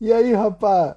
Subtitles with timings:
[0.00, 0.96] E aí, rapaz?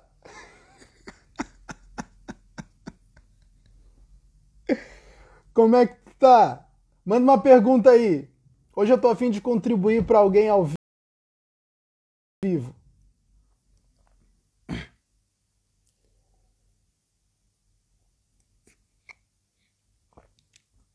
[5.53, 6.65] Como é que tá?
[7.05, 8.29] Manda uma pergunta aí.
[8.75, 10.67] Hoje eu tô afim de contribuir para alguém ao
[12.43, 12.73] vivo.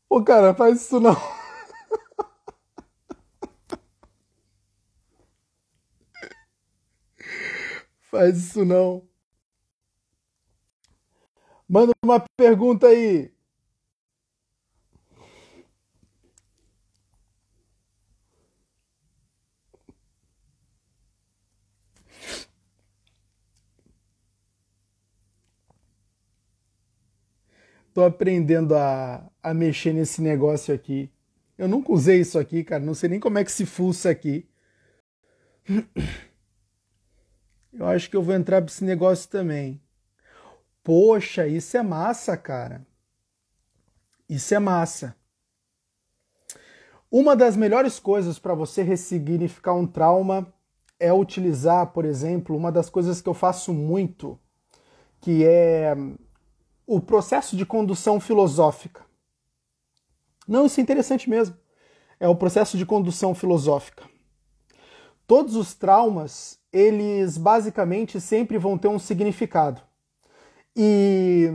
[0.09, 1.36] Ô, cara, faz isso não.
[8.17, 9.07] Faz isso não.
[11.69, 13.31] Manda uma pergunta aí.
[27.93, 31.11] Tô aprendendo a, a mexer nesse negócio aqui.
[31.55, 32.83] Eu nunca usei isso aqui, cara.
[32.83, 34.49] Não sei nem como é que se fuça aqui.
[37.77, 39.79] Eu acho que eu vou entrar para esse negócio também.
[40.83, 42.85] Poxa, isso é massa, cara.
[44.27, 45.15] Isso é massa.
[47.11, 50.51] Uma das melhores coisas para você ressignificar um trauma
[50.99, 54.39] é utilizar, por exemplo, uma das coisas que eu faço muito,
[55.21, 55.95] que é
[56.87, 59.05] o processo de condução filosófica.
[60.47, 61.55] Não, isso é interessante mesmo.
[62.19, 64.03] É o processo de condução filosófica.
[65.27, 69.81] Todos os traumas eles basicamente sempre vão ter um significado.
[70.75, 71.49] E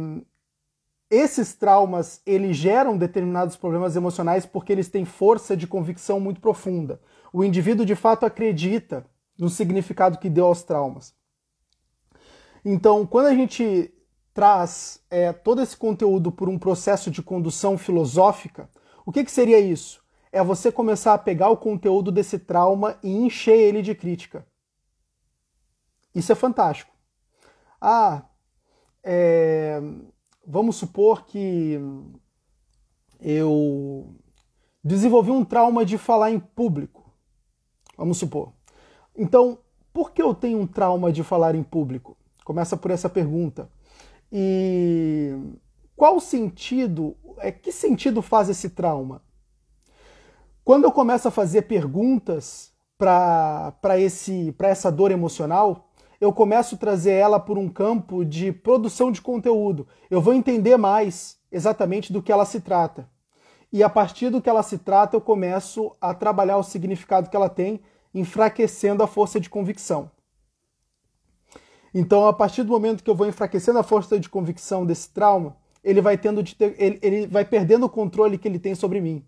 [1.08, 7.00] esses traumas, eles geram determinados problemas emocionais porque eles têm força de convicção muito profunda.
[7.32, 9.06] O indivíduo de fato acredita
[9.38, 11.14] no significado que deu aos traumas.
[12.64, 13.94] Então, quando a gente
[14.34, 18.68] traz é, todo esse conteúdo por um processo de condução filosófica,
[19.06, 20.02] o que, que seria isso?
[20.32, 24.46] É você começar a pegar o conteúdo desse trauma e encher ele de crítica.
[26.14, 26.92] Isso é fantástico.
[27.80, 28.24] Ah,
[29.02, 29.80] é,
[30.46, 31.78] vamos supor que
[33.20, 34.14] eu
[34.82, 37.10] desenvolvi um trauma de falar em público.
[37.96, 38.52] Vamos supor.
[39.16, 39.58] Então,
[39.92, 42.16] por que eu tenho um trauma de falar em público?
[42.44, 43.70] Começa por essa pergunta.
[44.30, 45.36] E
[45.94, 49.22] qual sentido, é que sentido faz esse trauma?
[50.64, 53.98] Quando eu começo a fazer perguntas para
[54.62, 55.91] essa dor emocional,
[56.22, 59.88] eu começo a trazer ela por um campo de produção de conteúdo.
[60.08, 63.10] Eu vou entender mais exatamente do que ela se trata.
[63.72, 67.34] E a partir do que ela se trata, eu começo a trabalhar o significado que
[67.34, 67.80] ela tem,
[68.14, 70.12] enfraquecendo a força de convicção.
[71.92, 75.56] Então, a partir do momento que eu vou enfraquecendo a força de convicção desse trauma,
[75.82, 79.00] ele vai tendo de ter, ele, ele vai perdendo o controle que ele tem sobre
[79.00, 79.26] mim.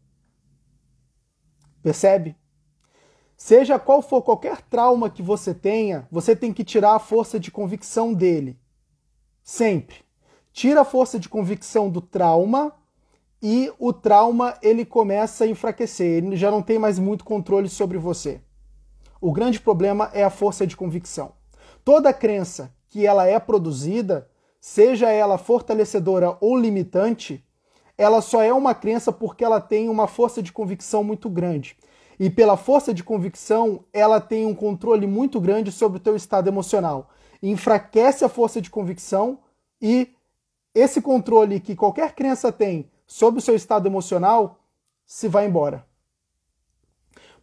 [1.82, 2.37] Percebe?
[3.37, 7.51] Seja qual for qualquer trauma que você tenha, você tem que tirar a força de
[7.51, 8.59] convicção dele.
[9.43, 9.97] Sempre.
[10.53, 12.73] Tira a força de convicção do trauma
[13.43, 17.99] e o trauma ele começa a enfraquecer, ele já não tem mais muito controle sobre
[17.99, 18.41] você.
[19.21, 21.33] O grande problema é a força de convicção.
[21.85, 24.31] Toda crença que ela é produzida,
[24.61, 27.45] seja ela fortalecedora ou limitante,
[27.99, 31.77] ela só é uma crença porque ela tem uma força de convicção muito grande
[32.19, 36.49] e pela força de convicção, ela tem um controle muito grande sobre o teu estado
[36.49, 37.11] emocional.
[37.43, 39.39] Enfraquece a força de convicção
[39.81, 40.09] e
[40.75, 44.61] esse controle que qualquer crença tem sobre o seu estado emocional
[45.07, 45.85] se vai embora.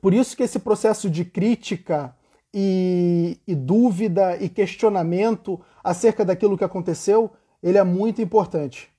[0.02, 2.16] Por isso que esse processo de crítica
[2.54, 7.32] e, e dúvida e questionamento acerca daquilo que aconteceu,
[7.62, 8.90] ele é muito importante.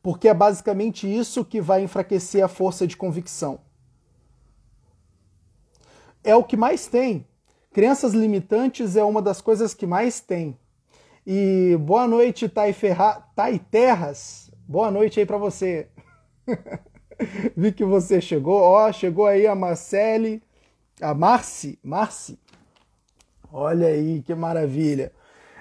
[0.00, 3.60] Porque é basicamente isso que vai enfraquecer a força de convicção
[6.22, 7.26] é o que mais tem.
[7.72, 10.58] Crenças limitantes é uma das coisas que mais tem.
[11.26, 13.22] E boa noite, Tai, Ferra...
[13.36, 14.50] tai Terras.
[14.66, 15.88] Boa noite aí para você.
[17.56, 18.60] Vi que você chegou.
[18.60, 20.42] Ó, chegou aí a Marcele,
[21.00, 22.38] a Marci, Marci.
[23.52, 25.12] Olha aí que maravilha.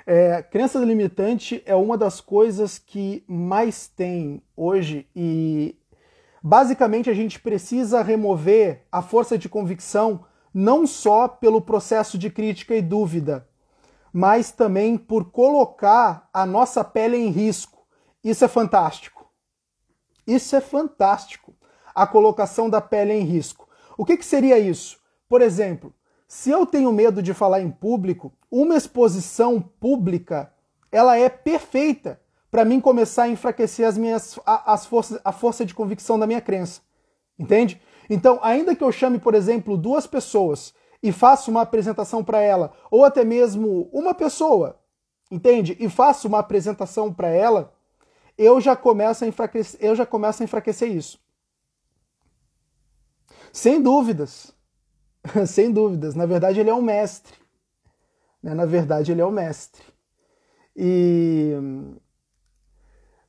[0.05, 5.75] É, crença limitante é uma das coisas que mais tem hoje e
[6.41, 10.23] basicamente a gente precisa remover a força de convicção
[10.57, 13.47] não só pelo processo de crítica e dúvida,
[14.11, 17.85] mas também por colocar a nossa pele em risco.
[18.23, 19.29] Isso é fantástico.
[20.25, 21.53] Isso é fantástico.
[21.93, 23.69] A colocação da pele em risco.
[23.95, 24.97] O que, que seria isso?
[25.29, 25.93] Por exemplo,
[26.27, 30.51] se eu tenho medo de falar em público, uma exposição pública
[30.91, 32.19] ela é perfeita
[32.49, 36.41] para mim começar a enfraquecer as minhas, as forças, a força de convicção da minha
[36.41, 36.81] crença.
[37.37, 37.79] Entende?
[38.09, 42.73] Então, ainda que eu chame, por exemplo, duas pessoas, e faço uma apresentação para ela,
[42.89, 44.79] ou até mesmo uma pessoa,
[45.29, 45.77] entende?
[45.79, 47.73] E faço uma apresentação para ela,
[48.37, 51.19] eu já começo a enfraquecer, eu já começo a enfraquecer isso.
[53.51, 54.53] Sem dúvidas.
[55.47, 56.15] Sem dúvidas.
[56.15, 57.33] Na verdade, ele é um mestre.
[58.41, 58.53] Né?
[58.53, 59.83] Na verdade, ele é um mestre.
[60.75, 61.53] E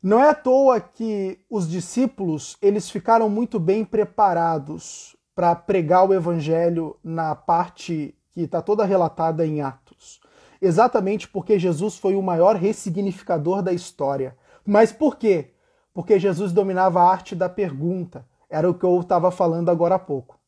[0.02, 6.14] não é à toa que os discípulos eles ficaram muito bem preparados para pregar o
[6.14, 10.20] evangelho na parte que está toda relatada em Atos.
[10.62, 14.36] Exatamente porque Jesus foi o maior ressignificador da história.
[14.64, 15.52] Mas por quê?
[15.92, 18.24] Porque Jesus dominava a arte da pergunta.
[18.48, 20.38] Era o que eu estava falando agora há pouco.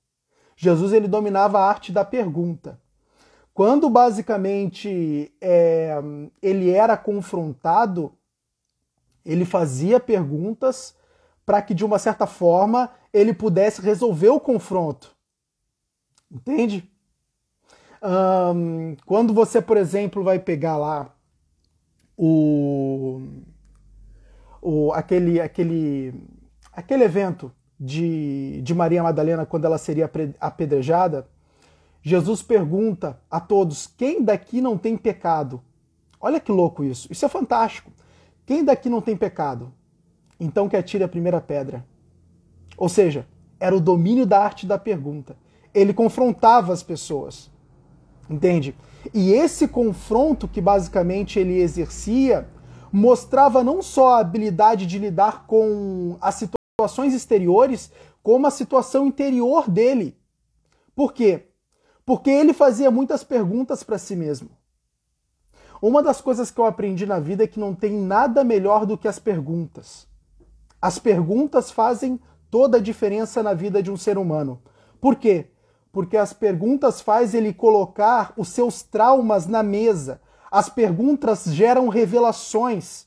[0.57, 2.80] Jesus ele dominava a arte da pergunta.
[3.52, 5.99] Quando basicamente é,
[6.40, 8.12] ele era confrontado,
[9.25, 10.95] ele fazia perguntas
[11.45, 15.15] para que de uma certa forma ele pudesse resolver o confronto.
[16.31, 16.89] Entende?
[18.03, 21.15] Um, quando você, por exemplo, vai pegar lá
[22.17, 23.21] o,
[24.62, 26.15] o aquele aquele
[26.73, 31.29] aquele evento de, de Maria Madalena quando ela seria apedrejada,
[32.03, 35.62] Jesus pergunta a todos: quem daqui não tem pecado?
[36.21, 37.11] Olha que louco isso.
[37.11, 37.91] Isso é fantástico.
[38.50, 39.73] Quem daqui não tem pecado?
[40.40, 41.87] Então que atire a primeira pedra.
[42.76, 43.25] Ou seja,
[43.61, 45.37] era o domínio da arte da pergunta.
[45.73, 47.49] Ele confrontava as pessoas.
[48.28, 48.75] Entende?
[49.14, 52.49] E esse confronto que basicamente ele exercia
[52.90, 59.71] mostrava não só a habilidade de lidar com as situações exteriores, como a situação interior
[59.71, 60.19] dele.
[60.92, 61.50] Por quê?
[62.11, 64.50] porque ele fazia muitas perguntas para si mesmo.
[65.83, 68.99] Uma das coisas que eu aprendi na vida é que não tem nada melhor do
[68.99, 70.07] que as perguntas.
[70.81, 72.21] As perguntas fazem
[72.51, 74.61] toda a diferença na vida de um ser humano.
[75.01, 75.47] Por quê?
[75.93, 80.21] Porque as perguntas faz ele colocar os seus traumas na mesa.
[80.51, 83.07] As perguntas geram revelações.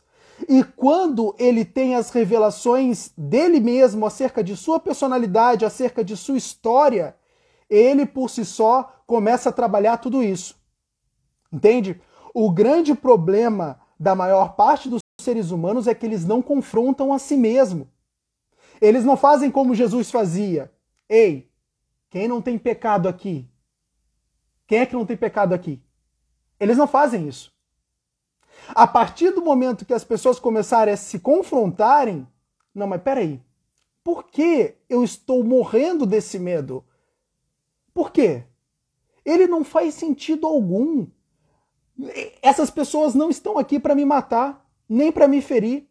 [0.50, 6.38] E quando ele tem as revelações dele mesmo acerca de sua personalidade, acerca de sua
[6.38, 7.16] história,
[7.70, 10.56] ele por si só começa a trabalhar tudo isso.
[11.52, 12.02] Entende?
[12.34, 17.20] O grande problema da maior parte dos seres humanos é que eles não confrontam a
[17.20, 17.90] si mesmo.
[18.82, 20.72] Eles não fazem como Jesus fazia.
[21.08, 21.50] Ei,
[22.10, 23.48] quem não tem pecado aqui?
[24.68, 25.82] Quem é que não tem pecado aqui?
[26.60, 27.52] Eles não fazem isso.
[28.70, 32.28] A partir do momento que as pessoas começarem a se confrontarem,
[32.74, 33.42] não, mas peraí,
[34.04, 36.84] por que eu estou morrendo desse medo?
[37.94, 38.44] Por quê?
[39.24, 41.08] Ele não faz sentido algum.
[42.42, 45.88] Essas pessoas não estão aqui para me matar, nem para me ferir.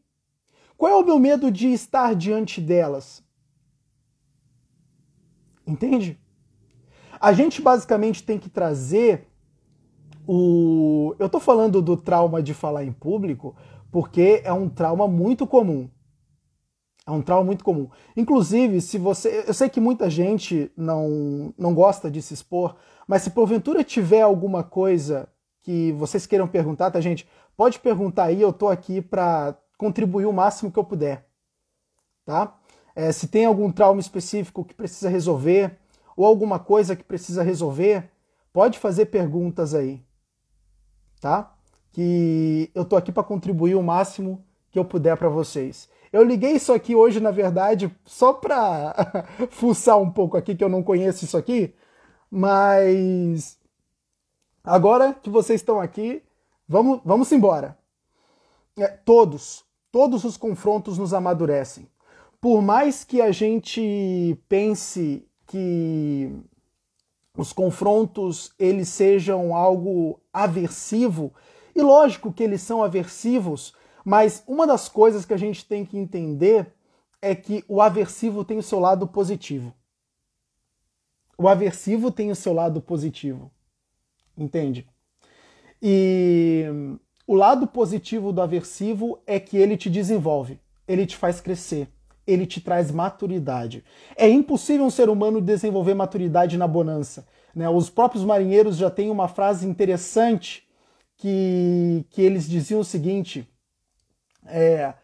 [0.76, 3.22] Qual é o meu medo de estar diante delas?
[5.66, 6.18] Entende?
[7.20, 9.28] A gente basicamente tem que trazer
[10.26, 11.14] o.
[11.18, 13.54] Eu estou falando do trauma de falar em público
[13.90, 15.88] porque é um trauma muito comum.
[17.06, 17.88] É um trauma muito comum.
[18.16, 19.44] Inclusive, se você.
[19.46, 24.22] Eu sei que muita gente não, não gosta de se expor, mas se porventura tiver
[24.22, 25.28] alguma coisa
[25.62, 27.28] que vocês queiram perguntar, tá, gente?
[27.56, 31.26] Pode perguntar aí, eu tô aqui para contribuir o máximo que eu puder.
[32.24, 32.56] Tá?
[32.94, 35.78] É, se tem algum trauma específico que precisa resolver,
[36.16, 38.10] ou alguma coisa que precisa resolver,
[38.52, 40.04] pode fazer perguntas aí.
[41.20, 41.54] Tá?
[41.92, 45.88] Que eu tô aqui para contribuir o máximo que eu puder para vocês.
[46.12, 50.68] Eu liguei isso aqui hoje, na verdade, só para fuçar um pouco aqui, que eu
[50.68, 51.74] não conheço isso aqui,
[52.30, 53.58] mas
[54.64, 56.22] agora que vocês estão aqui,
[56.68, 57.78] vamos, vamos embora.
[58.76, 61.88] É, todos, todos os confrontos nos amadurecem.
[62.40, 66.34] Por mais que a gente pense que
[67.36, 71.32] os confrontos eles sejam algo aversivo,
[71.74, 75.96] e lógico que eles são aversivos, mas uma das coisas que a gente tem que
[75.96, 76.74] entender
[77.20, 79.72] é que o aversivo tem o seu lado positivo.
[81.38, 83.50] O aversivo tem o seu lado positivo.
[84.36, 84.86] Entende?
[85.80, 86.64] E
[87.26, 91.88] o lado positivo do aversivo é que ele te desenvolve, ele te faz crescer,
[92.26, 93.84] ele te traz maturidade.
[94.16, 97.26] É impossível um ser humano desenvolver maturidade na bonança.
[97.54, 97.68] Né?
[97.68, 100.66] Os próprios marinheiros já têm uma frase interessante
[101.16, 103.48] que, que eles diziam o seguinte:
[104.46, 104.94] é,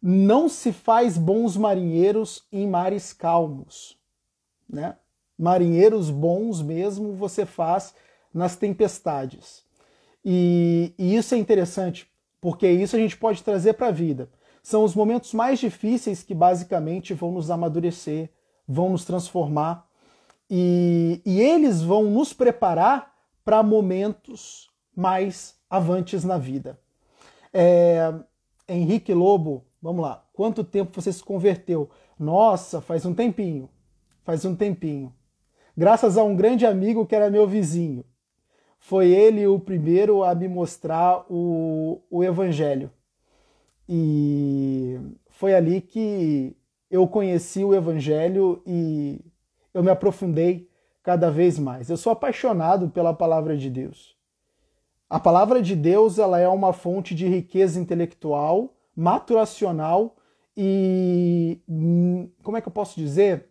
[0.00, 3.98] não se faz bons marinheiros em mares calmos,
[4.68, 4.96] né?
[5.36, 7.92] Marinheiros bons mesmo você faz
[8.34, 9.62] nas tempestades.
[10.24, 12.10] E, e isso é interessante,
[12.40, 14.28] porque isso a gente pode trazer para a vida.
[14.62, 18.30] São os momentos mais difíceis que basicamente vão nos amadurecer,
[18.66, 19.86] vão nos transformar.
[20.50, 23.14] E, e eles vão nos preparar
[23.44, 26.78] para momentos mais avantes na vida.
[27.52, 28.12] É,
[28.68, 30.24] Henrique Lobo, vamos lá.
[30.32, 31.90] Quanto tempo você se converteu?
[32.18, 33.68] Nossa, faz um tempinho.
[34.24, 35.12] Faz um tempinho.
[35.76, 38.04] Graças a um grande amigo que era meu vizinho.
[38.84, 42.90] Foi ele o primeiro a me mostrar o, o Evangelho.
[43.88, 45.00] E
[45.30, 46.54] foi ali que
[46.90, 49.24] eu conheci o Evangelho e
[49.72, 50.68] eu me aprofundei
[51.02, 51.88] cada vez mais.
[51.88, 54.18] Eu sou apaixonado pela palavra de Deus.
[55.08, 60.14] A palavra de Deus ela é uma fonte de riqueza intelectual, maturacional
[60.54, 63.48] e hum, como é que eu posso dizer?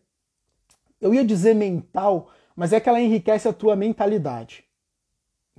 [1.02, 4.72] Eu ia dizer mental, mas é que ela enriquece a tua mentalidade.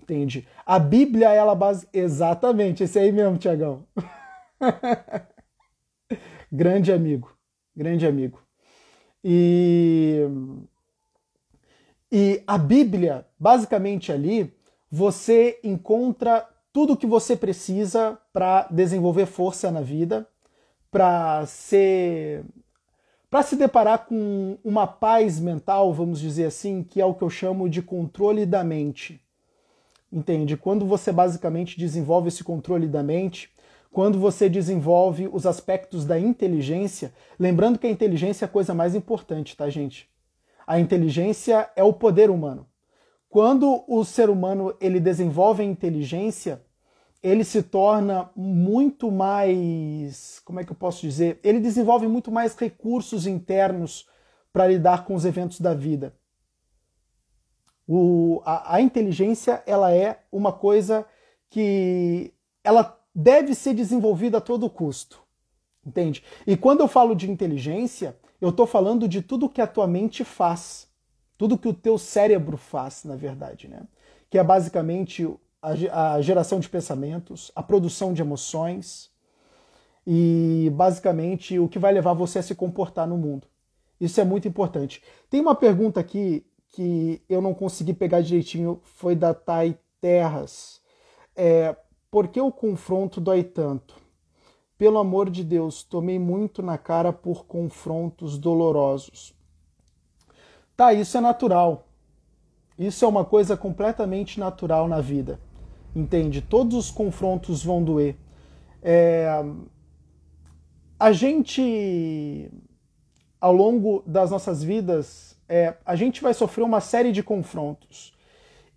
[0.04, 0.46] Entende?
[0.66, 3.86] A Bíblia ela base exatamente esse aí mesmo, Tiagão.
[6.52, 7.34] grande amigo,
[7.74, 8.38] grande amigo.
[9.24, 10.28] E
[12.12, 14.54] e a Bíblia, basicamente ali,
[14.90, 20.28] você encontra tudo o que você precisa para desenvolver força na vida,
[20.90, 22.44] para ser
[23.30, 27.30] para se deparar com uma paz mental, vamos dizer assim, que é o que eu
[27.30, 29.20] chamo de controle da mente.
[30.14, 30.56] Entende?
[30.56, 33.50] Quando você basicamente desenvolve esse controle da mente,
[33.90, 38.94] quando você desenvolve os aspectos da inteligência, lembrando que a inteligência é a coisa mais
[38.94, 40.08] importante, tá, gente?
[40.64, 42.64] A inteligência é o poder humano.
[43.28, 46.62] Quando o ser humano ele desenvolve a inteligência,
[47.20, 51.40] ele se torna muito mais, como é que eu posso dizer?
[51.42, 54.08] Ele desenvolve muito mais recursos internos
[54.52, 56.14] para lidar com os eventos da vida.
[57.86, 61.06] O, a, a inteligência ela é uma coisa
[61.50, 65.22] que ela deve ser desenvolvida a todo custo,
[65.86, 66.24] entende?
[66.46, 70.24] E quando eu falo de inteligência, eu estou falando de tudo que a tua mente
[70.24, 70.88] faz,
[71.36, 73.82] tudo que o teu cérebro faz, na verdade, né?
[74.28, 75.28] Que é basicamente
[75.90, 79.10] a, geração de pensamentos, a produção de emoções
[80.06, 83.46] e basicamente o que vai levar você a se comportar no mundo.
[83.98, 85.02] Isso é muito importante.
[85.30, 86.44] Tem uma pergunta aqui
[86.74, 90.80] que eu não consegui pegar direitinho, foi da Thay Terras.
[91.36, 91.76] É,
[92.10, 93.94] por que o confronto dói tanto?
[94.76, 99.32] Pelo amor de Deus, tomei muito na cara por confrontos dolorosos.
[100.76, 101.86] Tá, isso é natural.
[102.76, 105.38] Isso é uma coisa completamente natural na vida.
[105.94, 106.42] Entende?
[106.42, 108.16] Todos os confrontos vão doer.
[108.82, 109.28] É...
[110.98, 112.50] A gente,
[113.40, 115.76] ao longo das nossas vidas, é...
[115.84, 118.12] a gente vai sofrer uma série de confrontos.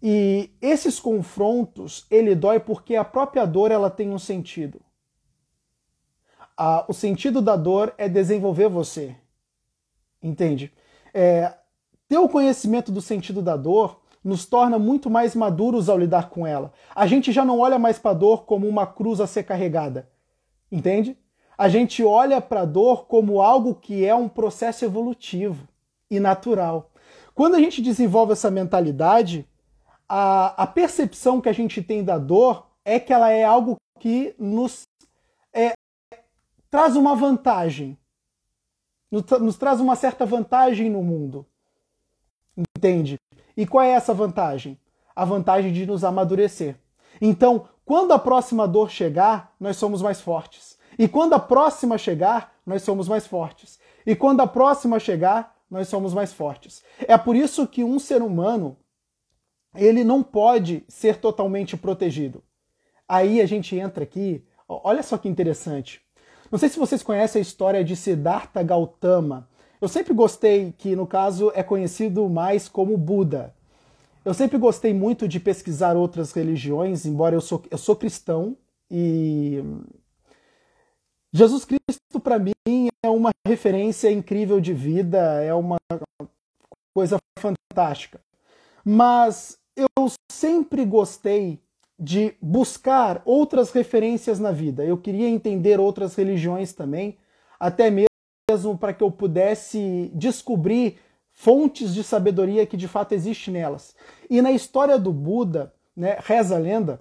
[0.01, 4.79] E esses confrontos, ele dói porque a própria dor ela tem um sentido
[6.87, 9.15] o sentido da dor é desenvolver você.
[10.21, 10.73] Entende?
[11.13, 11.53] É,
[12.07, 16.45] ter o conhecimento do sentido da dor nos torna muito mais maduros ao lidar com
[16.45, 16.73] ela.
[16.95, 20.09] A gente já não olha mais para a dor como uma cruz a ser carregada.
[20.71, 21.15] Entende?
[21.57, 25.67] A gente olha para a dor como algo que é um processo evolutivo
[26.09, 26.91] e natural.
[27.33, 29.47] Quando a gente desenvolve essa mentalidade,
[30.07, 34.33] a, a percepção que a gente tem da dor é que ela é algo que
[34.39, 34.83] nos
[35.53, 35.73] é,
[36.69, 37.97] traz uma vantagem.
[39.11, 41.45] Nos traz uma certa vantagem no mundo.
[42.75, 43.17] Entende?
[43.55, 44.79] E qual é essa vantagem?
[45.15, 46.75] A vantagem de nos amadurecer.
[47.21, 50.77] Então, quando a próxima dor chegar, nós somos mais fortes.
[50.99, 53.79] E quando a próxima chegar, nós somos mais fortes.
[54.05, 56.83] E quando a próxima chegar, nós somos mais fortes.
[56.99, 58.77] É por isso que um ser humano
[59.75, 62.43] ele não pode ser totalmente protegido.
[63.07, 66.01] Aí a gente entra aqui, olha só que interessante.
[66.51, 69.49] Não sei se vocês conhecem a história de Siddhartha Gautama.
[69.79, 73.53] Eu sempre gostei que, no caso, é conhecido mais como Buda.
[74.25, 78.57] Eu sempre gostei muito de pesquisar outras religiões, embora eu sou, eu sou cristão
[78.89, 79.63] e
[81.37, 85.77] Jesus Cristo para mim é uma referência incrível de vida, é uma
[86.95, 88.19] coisa fantástica.
[88.83, 89.87] Mas eu
[90.31, 91.61] sempre gostei
[91.99, 94.83] de buscar outras referências na vida.
[94.83, 97.19] Eu queria entender outras religiões também,
[97.59, 100.97] até mesmo para que eu pudesse descobrir
[101.31, 103.95] fontes de sabedoria que de fato existem nelas.
[104.27, 106.99] E na história do Buda, né, reza a lenda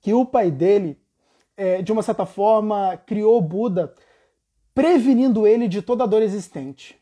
[0.00, 0.96] que o pai dele,
[1.56, 3.94] é, de uma certa forma, criou Buda
[4.74, 6.98] prevenindo ele de toda dor existente.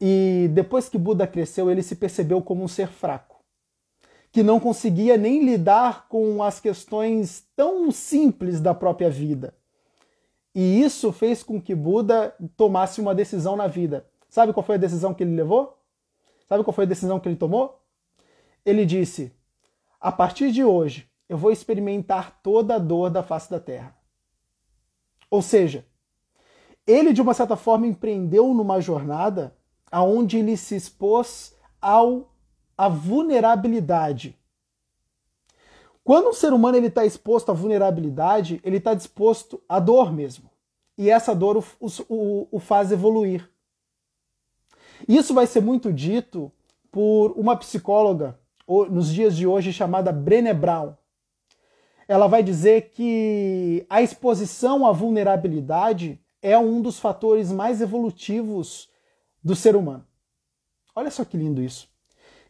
[0.00, 3.40] E depois que Buda cresceu, ele se percebeu como um ser fraco
[4.32, 9.54] que não conseguia nem lidar com as questões tão simples da própria vida.
[10.54, 14.06] E isso fez com que Buda tomasse uma decisão na vida.
[14.28, 15.76] Sabe qual foi a decisão que ele levou?
[16.48, 17.80] Sabe qual foi a decisão que ele tomou?
[18.64, 19.32] Ele disse:
[20.00, 23.96] a partir de hoje, eu vou experimentar toda a dor da face da terra.
[25.30, 25.86] Ou seja,
[26.84, 29.56] ele de uma certa forma empreendeu numa jornada
[29.92, 32.34] aonde ele se expôs ao
[32.76, 34.36] à vulnerabilidade.
[36.02, 40.50] Quando um ser humano ele está exposto à vulnerabilidade, ele está disposto à dor mesmo.
[40.98, 43.48] E essa dor o, o, o faz evoluir.
[45.06, 46.50] Isso vai ser muito dito
[46.90, 50.94] por uma psicóloga nos dias de hoje chamada Brené Brown.
[52.10, 58.88] Ela vai dizer que a exposição à vulnerabilidade é um dos fatores mais evolutivos
[59.44, 60.04] do ser humano.
[60.92, 61.88] Olha só que lindo isso.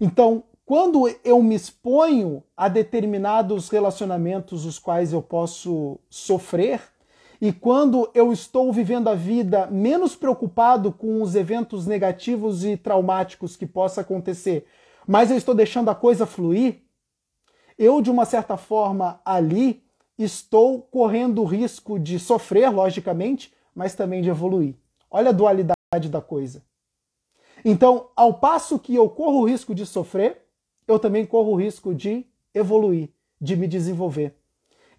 [0.00, 6.80] Então, quando eu me exponho a determinados relacionamentos os quais eu posso sofrer,
[7.38, 13.56] e quando eu estou vivendo a vida menos preocupado com os eventos negativos e traumáticos
[13.56, 14.64] que possa acontecer,
[15.06, 16.80] mas eu estou deixando a coisa fluir,
[17.80, 19.82] eu, de uma certa forma, ali
[20.18, 24.74] estou correndo o risco de sofrer, logicamente, mas também de evoluir.
[25.10, 26.62] Olha a dualidade da coisa.
[27.64, 30.46] Então, ao passo que eu corro o risco de sofrer,
[30.86, 33.08] eu também corro o risco de evoluir,
[33.40, 34.36] de me desenvolver.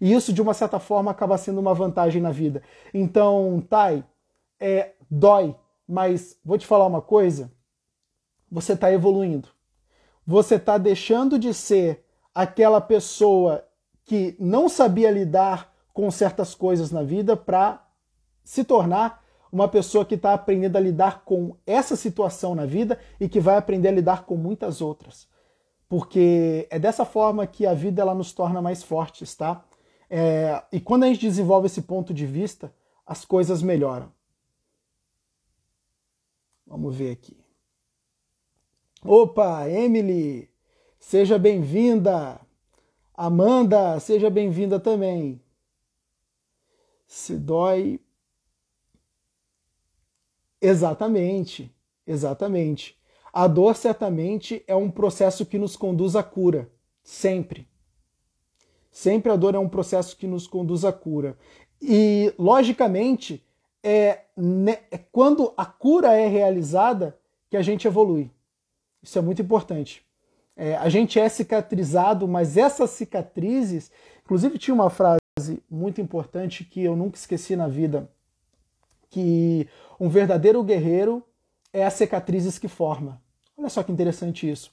[0.00, 2.64] E isso, de uma certa forma, acaba sendo uma vantagem na vida.
[2.92, 4.04] Então, Thay,
[4.58, 5.54] é, dói,
[5.86, 7.52] mas vou te falar uma coisa:
[8.50, 9.50] você está evoluindo.
[10.26, 13.64] Você está deixando de ser aquela pessoa
[14.04, 17.86] que não sabia lidar com certas coisas na vida para
[18.42, 23.28] se tornar uma pessoa que está aprendendo a lidar com essa situação na vida e
[23.28, 25.28] que vai aprender a lidar com muitas outras.
[25.88, 29.62] Porque é dessa forma que a vida ela nos torna mais fortes, tá?
[30.08, 32.74] É, e quando a gente desenvolve esse ponto de vista,
[33.06, 34.10] as coisas melhoram.
[36.66, 37.36] Vamos ver aqui.
[39.04, 40.48] Opa, Emily,
[41.02, 42.40] seja bem-vinda.
[43.12, 45.42] Amanda, seja bem-vinda também.
[47.06, 48.00] Se dói.
[50.60, 51.74] Exatamente,
[52.06, 52.96] exatamente.
[53.32, 56.70] A dor certamente é um processo que nos conduz à cura,
[57.02, 57.68] sempre.
[58.90, 61.36] Sempre a dor é um processo que nos conduz à cura.
[61.80, 63.44] E, logicamente,
[63.82, 64.20] é,
[64.90, 67.18] é quando a cura é realizada
[67.50, 68.30] que a gente evolui.
[69.02, 70.06] Isso é muito importante.
[70.56, 73.90] É, a gente é cicatrizado, mas essas cicatrizes.
[74.24, 75.20] Inclusive, tinha uma frase
[75.70, 78.10] muito importante que eu nunca esqueci na vida:
[79.10, 81.24] que um verdadeiro guerreiro
[81.72, 83.20] é as cicatrizes que forma.
[83.56, 84.72] Olha só que interessante isso.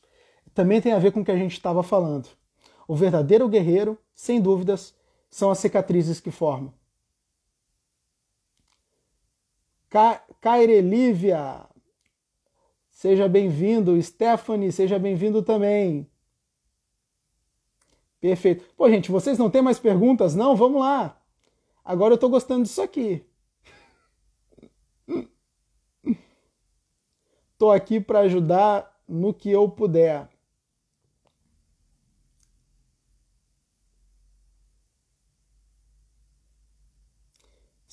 [0.53, 2.27] Também tem a ver com o que a gente estava falando.
[2.87, 4.93] O verdadeiro guerreiro, sem dúvidas,
[5.29, 6.73] são as cicatrizes que formam.
[9.89, 10.21] Ka
[10.57, 11.61] Lívia,
[12.99, 14.01] seja bem-vindo.
[14.01, 16.05] Stephanie, seja bem-vindo também.
[18.19, 18.65] Perfeito.
[18.75, 20.35] Pô, gente, vocês não têm mais perguntas?
[20.35, 20.53] Não?
[20.53, 21.17] Vamos lá.
[21.83, 23.25] Agora eu estou gostando disso aqui.
[27.53, 30.28] Estou aqui para ajudar no que eu puder.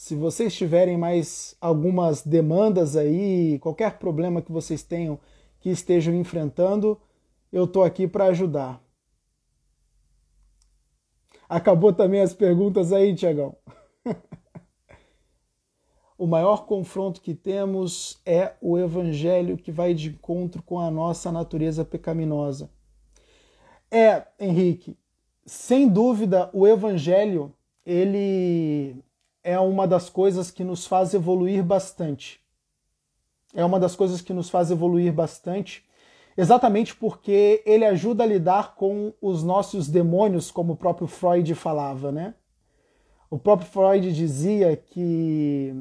[0.06, 5.18] Se vocês tiverem mais algumas demandas aí, qualquer problema que vocês tenham
[5.58, 6.96] que estejam enfrentando,
[7.52, 8.80] eu estou aqui para ajudar.
[11.48, 13.56] Acabou também as perguntas aí, Tiagão.
[16.16, 21.32] o maior confronto que temos é o evangelho que vai de encontro com a nossa
[21.32, 22.70] natureza pecaminosa.
[23.90, 24.96] É, Henrique,
[25.44, 27.52] sem dúvida, o evangelho
[27.84, 29.02] ele
[29.46, 32.40] é uma das coisas que nos faz evoluir bastante.
[33.54, 35.84] É uma das coisas que nos faz evoluir bastante,
[36.36, 42.10] exatamente porque ele ajuda a lidar com os nossos demônios, como o próprio Freud falava,
[42.10, 42.34] né?
[43.30, 45.72] O próprio Freud dizia que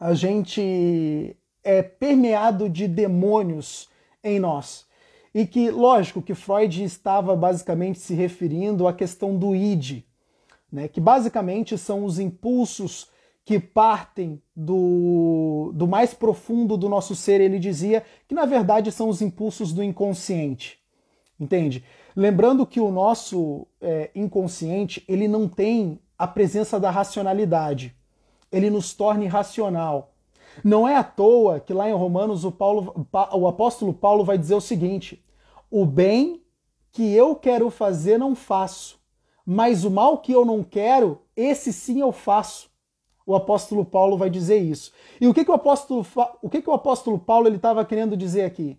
[0.00, 3.88] a gente é permeado de demônios
[4.24, 4.88] em nós.
[5.32, 10.02] E que, lógico, que Freud estava basicamente se referindo à questão do id,
[10.72, 13.08] né, que basicamente são os impulsos
[13.44, 17.40] que partem do, do mais profundo do nosso ser.
[17.40, 20.78] Ele dizia que, na verdade, são os impulsos do inconsciente.
[21.38, 21.84] Entende?
[22.14, 27.96] Lembrando que o nosso é, inconsciente ele não tem a presença da racionalidade.
[28.52, 30.12] Ele nos torna irracional.
[30.62, 34.54] Não é à toa que lá em Romanos o, Paulo, o apóstolo Paulo vai dizer
[34.54, 35.24] o seguinte:
[35.70, 36.42] o bem
[36.92, 38.99] que eu quero fazer não faço,
[39.52, 42.70] mas o mal que eu não quero, esse sim eu faço.
[43.26, 44.92] O apóstolo Paulo vai dizer isso.
[45.20, 46.06] E o que, que o apóstolo,
[46.40, 48.78] o que, que o apóstolo Paulo ele estava querendo dizer aqui?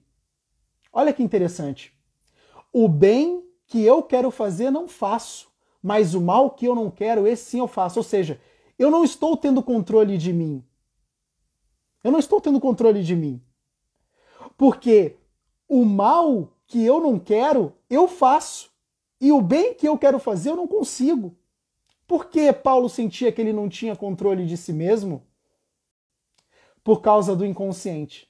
[0.93, 1.93] Olha que interessante.
[2.71, 5.51] O bem que eu quero fazer não faço,
[5.84, 7.99] mas o mal que eu não quero, esse sim eu faço.
[7.99, 8.39] Ou seja,
[8.79, 10.63] eu não estou tendo controle de mim.
[12.01, 13.43] Eu não estou tendo controle de mim.
[14.55, 15.17] Porque
[15.67, 18.70] o mal que eu não quero, eu faço.
[19.21, 21.38] E o bem que eu quero fazer, eu não consigo.
[22.07, 25.21] Por que Paulo sentia que ele não tinha controle de si mesmo?
[26.84, 28.27] Por causa do inconsciente.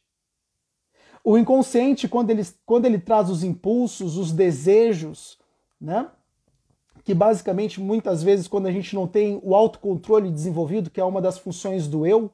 [1.23, 5.39] O inconsciente, quando ele, quando ele traz os impulsos, os desejos,
[5.80, 6.12] né?
[7.06, 11.21] Que basicamente, muitas vezes, quando a gente não tem o autocontrole desenvolvido, que é uma
[11.21, 12.30] das funções do eu,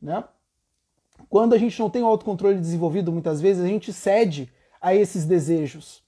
[0.00, 0.22] né?
[1.28, 4.50] Quando a gente não tem o autocontrole desenvolvido, muitas vezes a gente cede
[4.80, 6.02] a esses desejos,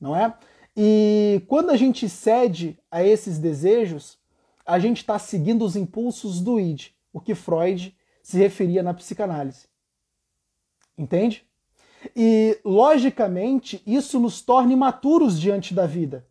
[0.00, 0.36] não é?
[0.80, 4.16] E quando a gente cede a esses desejos,
[4.64, 9.66] a gente está seguindo os impulsos do id, o que Freud se referia na psicanálise.
[10.96, 11.44] Entende?
[12.14, 16.24] E, logicamente, isso nos torna imaturos diante da vida.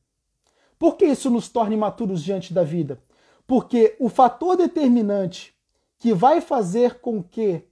[0.79, 3.03] Por que isso nos torna imaturos diante da vida?
[3.45, 5.53] Porque o fator determinante
[5.99, 7.63] que vai fazer com que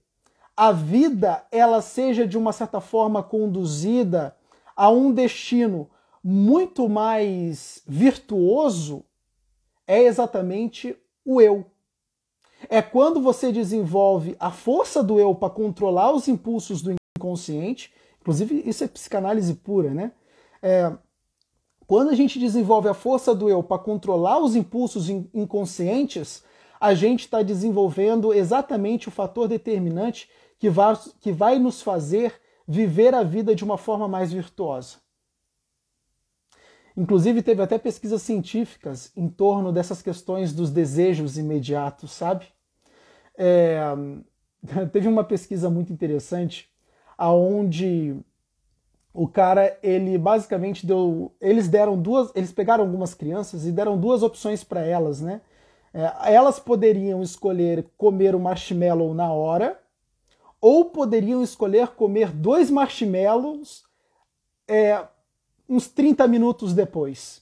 [0.58, 4.36] a vida ela seja de uma certa forma conduzida
[4.76, 5.90] a um destino
[6.28, 9.06] muito mais virtuoso
[9.86, 11.68] é exatamente o eu.
[12.68, 18.64] É quando você desenvolve a força do eu para controlar os impulsos do inconsciente, inclusive
[18.66, 20.14] isso é psicanálise pura, né?
[20.64, 20.92] É,
[21.86, 26.44] quando a gente desenvolve a força do eu para controlar os impulsos inconscientes,
[26.82, 32.34] a gente está desenvolvendo exatamente o fator determinante que vai, que vai nos fazer
[32.68, 35.05] viver a vida de uma forma mais virtuosa.
[36.98, 42.48] Inclusive, teve até pesquisas científicas em torno dessas questões dos desejos imediatos, sabe?
[43.38, 43.82] É,
[44.92, 46.70] teve uma pesquisa muito interessante
[47.18, 48.16] aonde
[49.14, 54.22] o cara ele basicamente deu eles deram duas eles pegaram algumas crianças e deram duas
[54.22, 55.42] opções para elas né
[55.94, 59.80] é, elas poderiam escolher comer o marshmallow na hora
[60.60, 63.86] ou poderiam escolher comer dois marshmallows
[64.68, 65.08] é,
[65.67, 67.41] uns 30 minutos depois.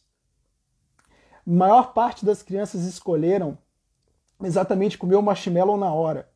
[1.45, 3.57] A maior parte das crianças escolheram
[4.41, 6.29] exatamente comer o marshmallow na hora.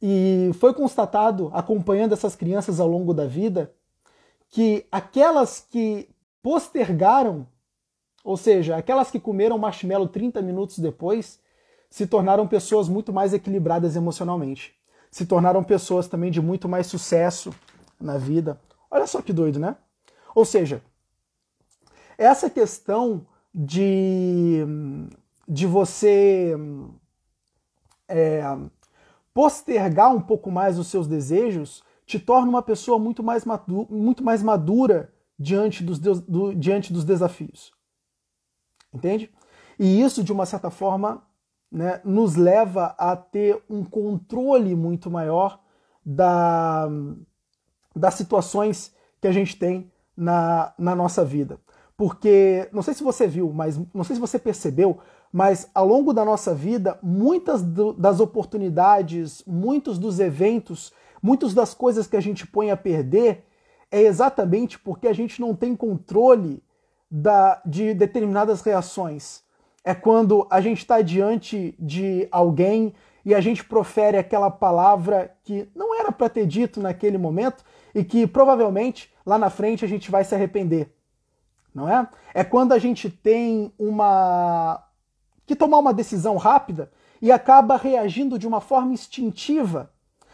[0.00, 3.72] E foi constatado, acompanhando essas crianças ao longo da vida,
[4.48, 6.08] que aquelas que
[6.42, 7.46] postergaram,
[8.24, 11.40] ou seja, aquelas que comeram marshmallow 30 minutos depois,
[11.90, 14.78] se tornaram pessoas muito mais equilibradas emocionalmente
[15.10, 17.54] se tornaram pessoas também de muito mais sucesso
[18.00, 18.60] na vida.
[18.90, 19.76] Olha só que doido, né?
[20.34, 20.82] Ou seja,
[22.18, 24.64] essa questão de,
[25.48, 26.54] de você
[28.08, 28.42] é,
[29.32, 34.24] postergar um pouco mais os seus desejos te torna uma pessoa muito mais, madura, muito
[34.24, 37.72] mais madura diante dos, do, diante dos desafios.
[38.92, 39.30] Entende?
[39.78, 41.22] E isso, de uma certa forma,
[41.70, 45.60] né, nos leva a ter um controle muito maior
[46.04, 46.88] da,
[47.94, 51.60] das situações que a gente tem na, na nossa vida.
[51.98, 54.98] Porque, não sei se você viu, mas não sei se você percebeu,
[55.30, 61.74] mas ao longo da nossa vida, muitas do, das oportunidades, muitos dos eventos, muitas das
[61.74, 63.44] coisas que a gente põe a perder
[63.90, 66.62] é exatamente porque a gente não tem controle
[67.10, 69.42] da, de determinadas reações
[69.88, 72.92] é quando a gente está diante de alguém
[73.24, 78.04] e a gente profere aquela palavra que não era para ter dito naquele momento e
[78.04, 80.94] que provavelmente lá na frente a gente vai se arrepender.
[81.78, 82.08] Não é?
[82.34, 84.84] É quando a gente tem uma
[85.46, 86.90] que tomar uma decisão rápida
[87.22, 89.90] e acaba reagindo de uma forma instintiva,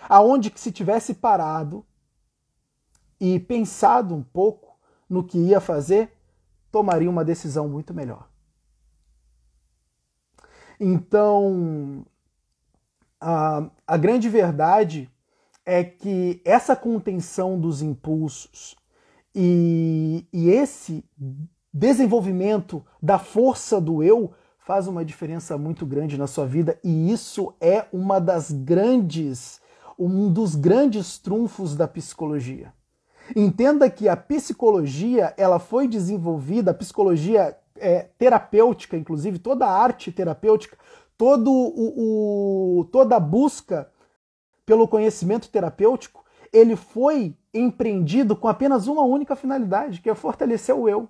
[0.09, 1.85] aonde que se tivesse parado
[3.21, 4.77] e pensado um pouco
[5.09, 6.17] no que ia fazer,
[6.73, 8.27] tomaria uma decisão muito melhor.
[10.81, 12.05] Então,
[13.21, 15.11] a, a grande verdade
[15.65, 18.75] é que essa contenção dos impulsos
[19.35, 21.05] e, e esse
[21.73, 27.53] desenvolvimento da força do eu faz uma diferença muito grande na sua vida e isso
[27.61, 29.61] é uma das grandes
[29.99, 32.73] um dos grandes trunfos da psicologia.
[33.35, 40.13] Entenda que a psicologia ela foi desenvolvida, a psicologia é, terapêutica, inclusive, toda a arte
[40.13, 40.77] terapêutica,
[41.17, 43.89] todo o, o, toda a busca
[44.67, 46.24] pelo conhecimento terapêutico,
[46.55, 51.09] ele foi empreendido com apenas uma única finalidade, que é fortalecer o eu.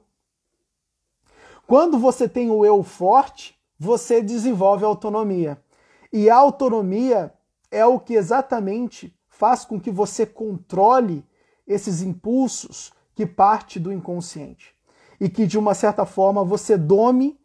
[1.66, 5.62] Quando você tem o eu forte, você desenvolve autonomia.
[6.11, 7.33] E a autonomia
[7.70, 11.22] é o que exatamente faz com que você controle
[11.66, 14.74] esses impulsos que parte do inconsciente
[15.20, 17.38] e que de uma certa forma você dome,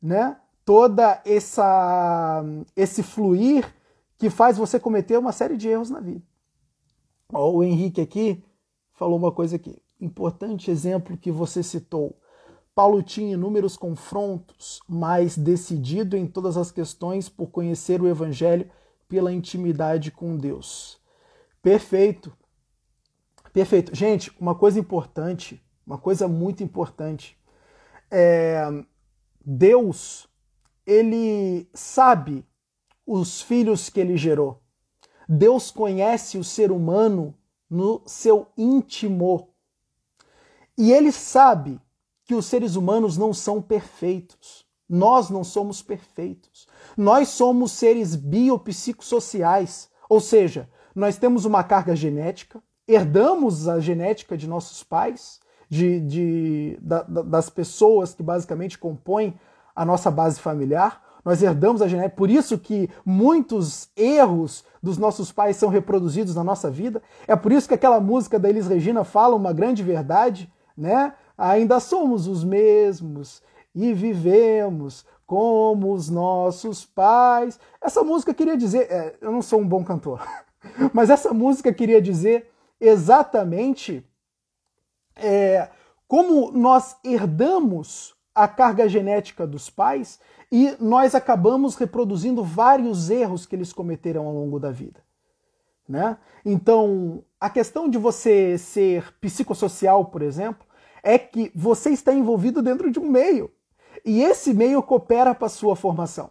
[0.00, 2.42] né, toda essa
[2.74, 3.66] esse fluir
[4.16, 6.22] que faz você cometer uma série de erros na vida.
[7.32, 8.44] Ó, o Henrique aqui
[8.92, 12.18] falou uma coisa aqui, importante exemplo que você citou.
[12.74, 18.68] Paulo tinha inúmeros confrontos, mas decidido em todas as questões por conhecer o evangelho
[19.08, 21.00] pela intimidade com Deus.
[21.62, 22.36] Perfeito.
[23.52, 23.94] Perfeito.
[23.94, 27.38] Gente, uma coisa importante, uma coisa muito importante.
[28.10, 28.64] É,
[29.44, 30.26] Deus,
[30.84, 32.44] ele sabe
[33.06, 34.63] os filhos que ele gerou.
[35.28, 37.34] Deus conhece o ser humano
[37.68, 39.48] no seu íntimo.
[40.76, 41.80] E ele sabe
[42.24, 44.64] que os seres humanos não são perfeitos.
[44.88, 46.66] Nós não somos perfeitos.
[46.96, 54.46] Nós somos seres biopsicossociais, ou seja, nós temos uma carga genética, herdamos a genética de
[54.46, 59.38] nossos pais, de, de da, das pessoas que basicamente compõem
[59.74, 61.02] a nossa base familiar.
[61.24, 66.44] Nós herdamos a genética, por isso que muitos erros dos nossos pais são reproduzidos na
[66.44, 67.02] nossa vida.
[67.26, 71.14] É por isso que aquela música da Elis Regina fala uma grande verdade, né?
[71.36, 73.42] Ainda somos os mesmos
[73.74, 77.58] e vivemos como os nossos pais.
[77.80, 80.20] Essa música queria dizer, é, eu não sou um bom cantor,
[80.92, 84.04] mas essa música queria dizer exatamente
[85.16, 85.68] é,
[86.06, 90.18] como nós herdamos a carga genética dos pais
[90.50, 95.00] e nós acabamos reproduzindo vários erros que eles cometeram ao longo da vida.
[95.88, 96.16] Né?
[96.44, 100.66] Então, a questão de você ser psicossocial, por exemplo,
[101.02, 103.50] é que você está envolvido dentro de um meio.
[104.04, 106.30] E esse meio coopera para a sua formação.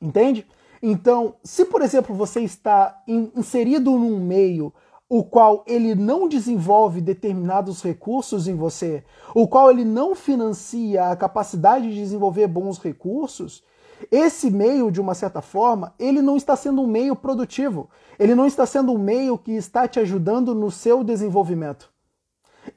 [0.00, 0.46] Entende?
[0.82, 4.74] Então, se por exemplo você está inserido num meio
[5.14, 11.14] o qual ele não desenvolve determinados recursos em você, o qual ele não financia a
[11.14, 13.62] capacidade de desenvolver bons recursos,
[14.10, 17.90] esse meio, de uma certa forma, ele não está sendo um meio produtivo.
[18.18, 21.92] Ele não está sendo um meio que está te ajudando no seu desenvolvimento.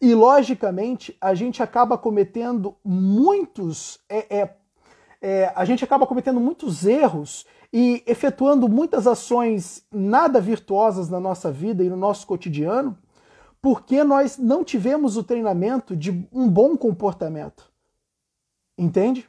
[0.02, 3.98] E, logicamente, a gente acaba cometendo muitos.
[4.10, 4.56] É, é,
[5.22, 11.52] é, a gente acaba cometendo muitos erros e efetuando muitas ações nada virtuosas na nossa
[11.52, 12.98] vida e no nosso cotidiano,
[13.62, 17.72] porque nós não tivemos o treinamento de um bom comportamento.
[18.78, 19.28] Entende?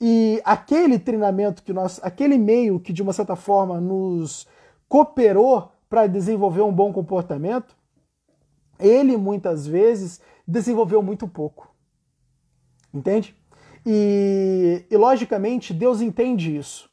[0.00, 4.46] E aquele treinamento que nós, aquele meio que de uma certa forma nos
[4.88, 7.76] cooperou para desenvolver um bom comportamento,
[8.78, 11.72] ele muitas vezes desenvolveu muito pouco.
[12.92, 13.34] Entende?
[13.86, 16.88] E, e, logicamente Deus entende isso.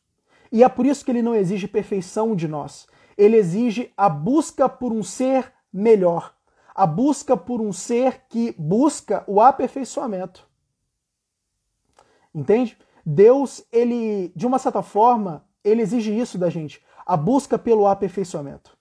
[0.52, 2.88] E é por isso que ele não exige perfeição de nós.
[3.18, 6.36] Ele exige a busca por um ser melhor,
[6.76, 10.48] a busca por um ser que busca o aperfeiçoamento.
[12.34, 12.78] Entende?
[13.06, 18.78] Deus, ele, de uma certa forma, ele exige isso da gente, a busca pelo aperfeiçoamento.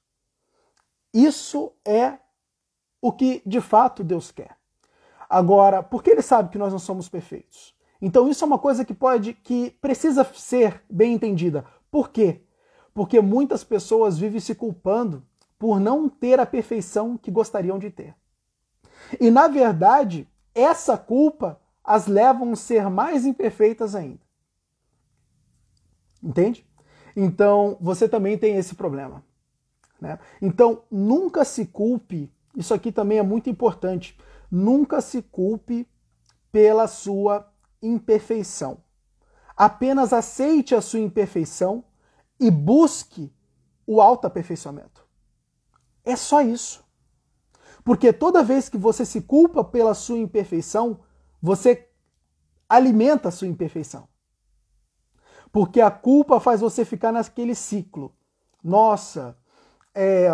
[1.12, 2.18] Isso é
[3.00, 4.56] o que de fato Deus quer.
[5.28, 7.74] Agora, porque ele sabe que nós não somos perfeitos?
[8.00, 11.64] Então isso é uma coisa que pode que precisa ser bem entendida.
[11.90, 12.42] Por quê?
[12.94, 15.24] Porque muitas pessoas vivem se culpando
[15.58, 18.14] por não ter a perfeição que gostariam de ter.
[19.20, 24.20] E na verdade, essa culpa as levam a ser mais imperfeitas ainda.
[26.22, 26.66] Entende?
[27.16, 29.24] Então, você também tem esse problema.
[30.00, 30.18] Né?
[30.40, 34.18] Então, nunca se culpe isso aqui também é muito importante.
[34.50, 35.86] Nunca se culpe
[36.50, 37.49] pela sua
[37.82, 38.82] imperfeição.
[39.56, 41.84] Apenas aceite a sua imperfeição
[42.38, 43.32] e busque
[43.86, 45.06] o autoaperfeiçoamento.
[46.04, 46.84] É só isso.
[47.84, 51.00] Porque toda vez que você se culpa pela sua imperfeição,
[51.40, 51.88] você
[52.68, 54.08] alimenta a sua imperfeição.
[55.52, 58.14] Porque a culpa faz você ficar naquele ciclo.
[58.62, 59.36] Nossa,
[59.94, 60.28] é,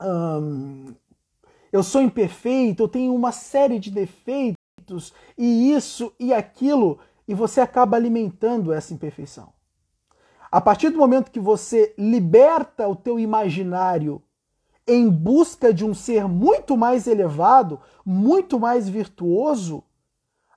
[0.00, 0.94] hum,
[1.70, 4.56] eu sou imperfeito, eu tenho uma série de defeitos,
[5.36, 9.52] e isso e aquilo, e você acaba alimentando essa imperfeição.
[10.50, 14.22] A partir do momento que você liberta o teu imaginário
[14.86, 19.84] em busca de um ser muito mais elevado, muito mais virtuoso,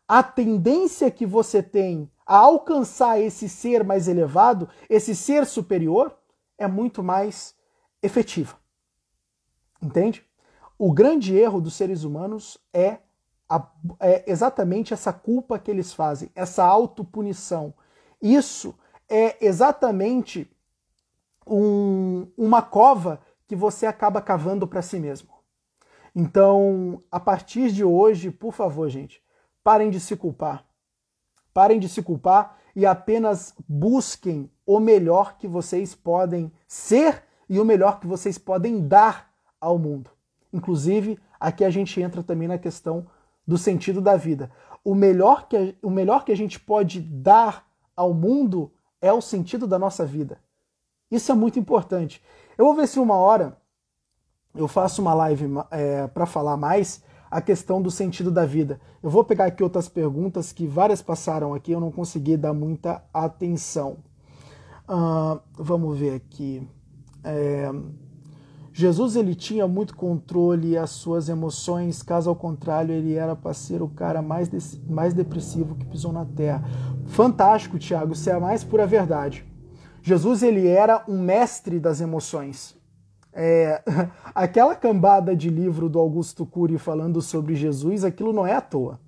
[0.07, 6.17] a tendência que você tem a alcançar esse ser mais elevado, esse ser superior,
[6.57, 7.53] é muito mais
[8.01, 8.55] efetiva.
[9.81, 10.23] Entende?
[10.77, 12.99] O grande erro dos seres humanos é,
[13.51, 13.67] a,
[13.99, 17.73] é exatamente essa culpa que eles fazem, essa autopunição.
[18.21, 18.73] Isso
[19.09, 20.49] é exatamente
[21.45, 25.29] um, uma cova que você acaba cavando para si mesmo.
[26.15, 29.21] Então, a partir de hoje, por favor, gente,
[29.61, 30.65] parem de se culpar.
[31.53, 37.65] Parem de se culpar e apenas busquem o melhor que vocês podem ser e o
[37.65, 40.09] melhor que vocês podem dar ao mundo.
[40.53, 43.05] Inclusive, aqui a gente entra também na questão
[43.51, 44.49] do sentido da vida.
[44.81, 49.67] O melhor que, o melhor que a gente pode dar ao mundo é o sentido
[49.67, 50.39] da nossa vida.
[51.11, 52.23] Isso é muito importante.
[52.57, 53.57] Eu vou ver se uma hora
[54.55, 58.79] eu faço uma live é, para falar mais a questão do sentido da vida.
[59.03, 63.03] Eu vou pegar aqui outras perguntas que várias passaram aqui, eu não consegui dar muita
[63.13, 63.97] atenção.
[64.88, 66.65] Uh, vamos ver aqui.
[67.21, 67.69] É,
[68.74, 73.82] Jesus ele tinha muito controle as suas emoções, caso ao contrário, ele era para ser
[73.82, 74.49] o cara mais,
[74.88, 76.63] mais depressivo que pisou na terra.
[77.07, 79.45] Fantástico, Tiago, isso é a mais pura verdade.
[80.01, 82.76] Jesus ele era um mestre das emoções.
[83.34, 83.84] É,
[84.34, 88.99] aquela cambada de livro do Augusto Cury falando sobre Jesus, aquilo não é à toa.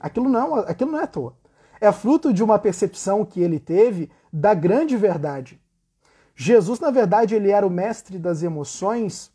[0.00, 1.34] Aquilo não, aquilo não é à toa.
[1.80, 5.60] É fruto de uma percepção que ele teve da grande verdade.
[6.42, 9.30] Jesus, na verdade, ele era o mestre das emoções,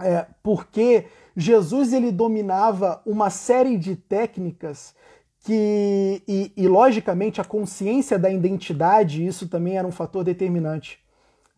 [0.00, 1.04] é, porque
[1.36, 4.94] Jesus ele dominava uma série de técnicas
[5.40, 10.98] que, e, e, logicamente, a consciência da identidade, isso também era um fator determinante.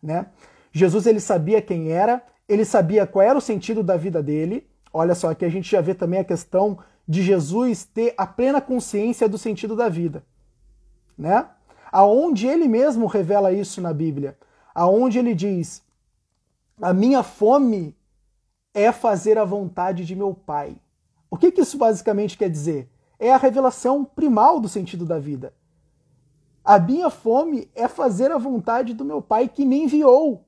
[0.03, 0.25] Né?
[0.73, 4.67] Jesus ele sabia quem era, ele sabia qual era o sentido da vida dele.
[4.91, 6.77] Olha só, aqui a gente já vê também a questão
[7.07, 10.25] de Jesus ter a plena consciência do sentido da vida,
[11.17, 11.47] né?
[11.91, 14.37] Aonde ele mesmo revela isso na Bíblia,
[14.73, 15.83] aonde ele diz:
[16.81, 17.95] "A minha fome
[18.73, 20.77] é fazer a vontade de meu Pai".
[21.29, 22.89] O que, que isso basicamente quer dizer?
[23.19, 25.53] É a revelação primal do sentido da vida.
[26.63, 30.45] A minha fome é fazer a vontade do meu Pai que me enviou.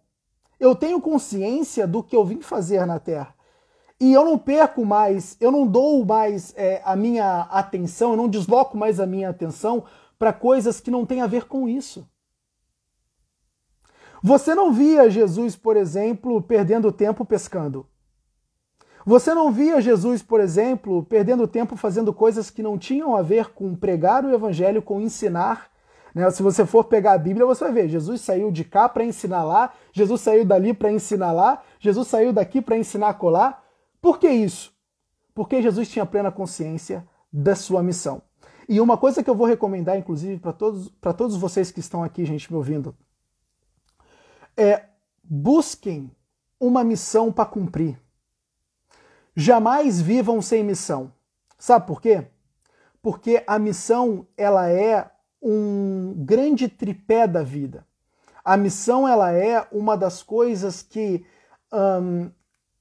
[0.60, 3.34] Eu tenho consciência do que eu vim fazer na Terra.
[4.00, 8.28] E eu não perco mais, eu não dou mais é, a minha atenção, eu não
[8.28, 9.86] desloco mais a minha atenção
[10.24, 12.08] para coisas que não têm a ver com isso.
[14.24, 17.86] Você não via Jesus, por exemplo, perdendo tempo pescando.
[19.06, 23.50] Você não via Jesus, por exemplo, perdendo tempo fazendo coisas que não tinham a ver
[23.50, 25.70] com pregar o evangelho, com ensinar
[26.16, 26.32] né?
[26.32, 29.44] Se você for pegar a Bíblia, você vai ver: Jesus saiu de cá para ensinar
[29.44, 33.62] lá, Jesus saiu dali para ensinar lá, Jesus saiu daqui para ensinar colar.
[34.00, 34.72] Por que isso?
[35.36, 38.22] Porque Jesus tinha plena consciência da sua missão.
[38.68, 42.26] E uma coisa que eu vou recomendar, inclusive, para todos, todos vocês que estão aqui,
[42.26, 42.96] gente, me ouvindo,
[44.56, 44.86] é
[45.24, 46.12] busquem
[46.60, 48.00] uma missão para cumprir.
[49.36, 51.12] Jamais vivam sem missão.
[51.58, 52.28] Sabe por quê?
[53.02, 55.10] Porque a missão ela é
[55.42, 57.86] um grande tripé da vida.
[58.46, 61.26] A missão ela é uma das coisas que
[61.72, 62.30] um,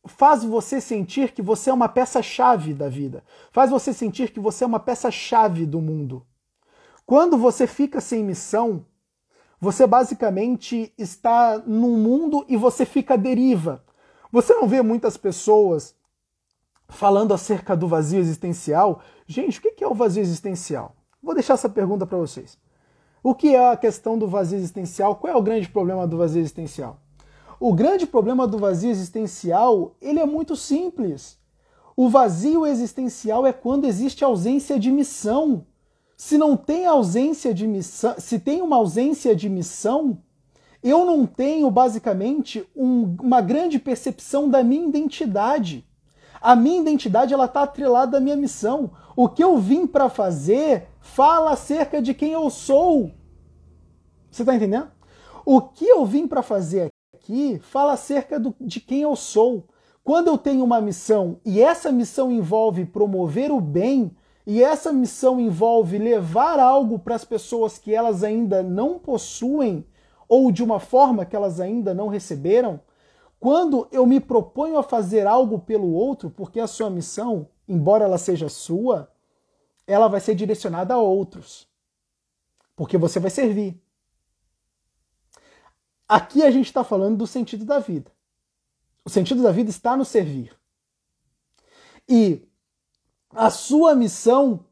[0.07, 4.65] faz você sentir que você é uma peça-chave da vida, faz você sentir que você
[4.65, 6.27] é uma peça-chave do mundo.
[7.07, 8.85] Quando você fica sem missão,
[9.61, 13.85] você basicamente está num mundo e você fica à deriva.
[14.31, 15.95] Você não vê muitas pessoas
[16.89, 19.01] falando acerca do vazio existencial.
[19.27, 20.97] Gente, o que é o vazio existencial?
[21.23, 22.59] Vou deixar essa pergunta para vocês.
[23.23, 25.17] O que é a questão do vazio existencial?
[25.17, 27.02] Qual é o grande problema do vazio existencial?
[27.65, 31.39] O grande problema do vazio existencial, ele é muito simples.
[31.97, 35.65] O vazio existencial é quando existe ausência de missão.
[36.17, 40.19] Se não tem ausência de missão, se tem uma ausência de missão,
[40.83, 45.87] eu não tenho basicamente um, uma grande percepção da minha identidade.
[46.41, 48.91] A minha identidade ela está atrelada à minha missão.
[49.15, 53.13] O que eu vim para fazer fala acerca de quem eu sou.
[54.33, 54.91] Você está entendendo?
[55.47, 56.92] O que eu vim para fazer
[57.23, 59.65] aqui fala acerca do, de quem eu sou.
[60.03, 64.11] Quando eu tenho uma missão e essa missão envolve promover o bem,
[64.45, 69.87] e essa missão envolve levar algo para as pessoas que elas ainda não possuem,
[70.29, 72.81] ou de uma forma que elas ainda não receberam,
[73.39, 78.19] quando eu me proponho a fazer algo pelo outro, porque a sua missão, embora ela
[78.19, 79.09] seja sua,
[79.87, 81.69] ela vai ser direcionada a outros.
[82.75, 83.81] Porque você vai servir.
[86.09, 88.11] Aqui a gente está falando do sentido da vida.
[89.05, 90.57] O sentido da vida está no servir.
[92.09, 92.43] E
[93.31, 94.65] a sua missão,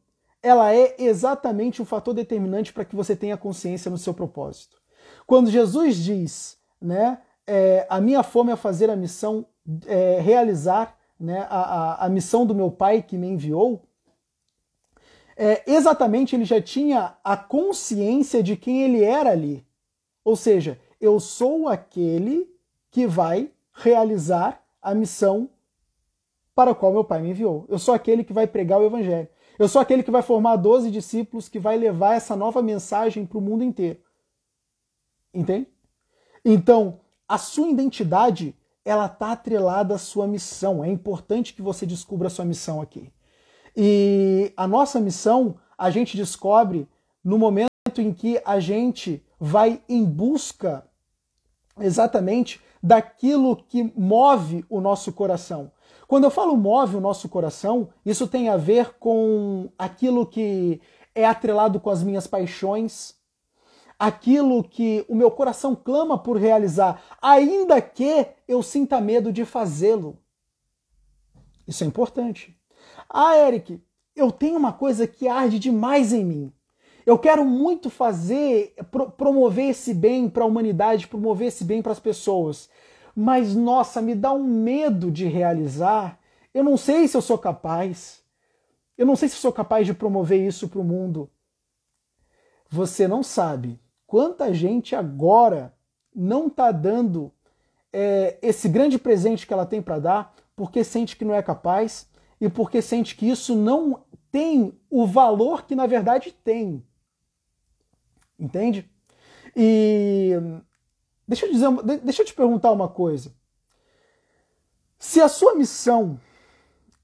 [0.42, 4.80] ela é exatamente o fator determinante para que você tenha consciência no seu propósito.
[5.26, 9.46] Quando Jesus diz, né, é, a minha fome é fazer a missão,
[9.86, 13.82] é, realizar né, a, a, a, missão do meu pai que me enviou,
[15.36, 19.66] é, exatamente ele já tinha a consciência de quem ele era ali.
[20.24, 22.48] Ou seja, eu sou aquele
[22.90, 25.48] que vai realizar a missão
[26.54, 27.64] para o qual meu Pai me enviou.
[27.68, 29.28] Eu sou aquele que vai pregar o Evangelho.
[29.58, 33.38] Eu sou aquele que vai formar 12 discípulos que vai levar essa nova mensagem para
[33.38, 33.98] o mundo inteiro.
[35.32, 35.68] Entende?
[36.44, 40.82] Então, a sua identidade, ela está atrelada à sua missão.
[40.84, 43.12] É importante que você descubra a sua missão aqui.
[43.76, 46.88] E a nossa missão, a gente descobre
[47.22, 50.84] no momento em que a gente vai em busca
[51.80, 55.70] exatamente daquilo que move o nosso coração.
[56.06, 60.80] Quando eu falo move o nosso coração, isso tem a ver com aquilo que
[61.14, 63.14] é atrelado com as minhas paixões,
[63.98, 70.18] aquilo que o meu coração clama por realizar, ainda que eu sinta medo de fazê-lo.
[71.68, 72.58] Isso é importante.
[73.08, 73.80] Ah, Eric,
[74.16, 76.52] eu tenho uma coisa que arde demais em mim.
[77.04, 81.92] Eu quero muito fazer, pro, promover esse bem para a humanidade, promover esse bem para
[81.92, 82.68] as pessoas
[83.14, 86.18] mas nossa, me dá um medo de realizar.
[86.54, 88.22] Eu não sei se eu sou capaz.
[88.96, 91.30] Eu não sei se sou capaz de promover isso para o mundo.
[92.68, 95.74] Você não sabe quanta gente agora
[96.14, 97.32] não está dando
[97.92, 102.08] é, esse grande presente que ela tem para dar porque sente que não é capaz
[102.40, 106.84] e porque sente que isso não tem o valor que na verdade tem.
[108.40, 108.90] Entende?
[109.54, 110.34] E
[111.30, 113.32] Deixa eu, dizer, deixa eu te perguntar uma coisa.
[114.98, 116.20] Se a sua missão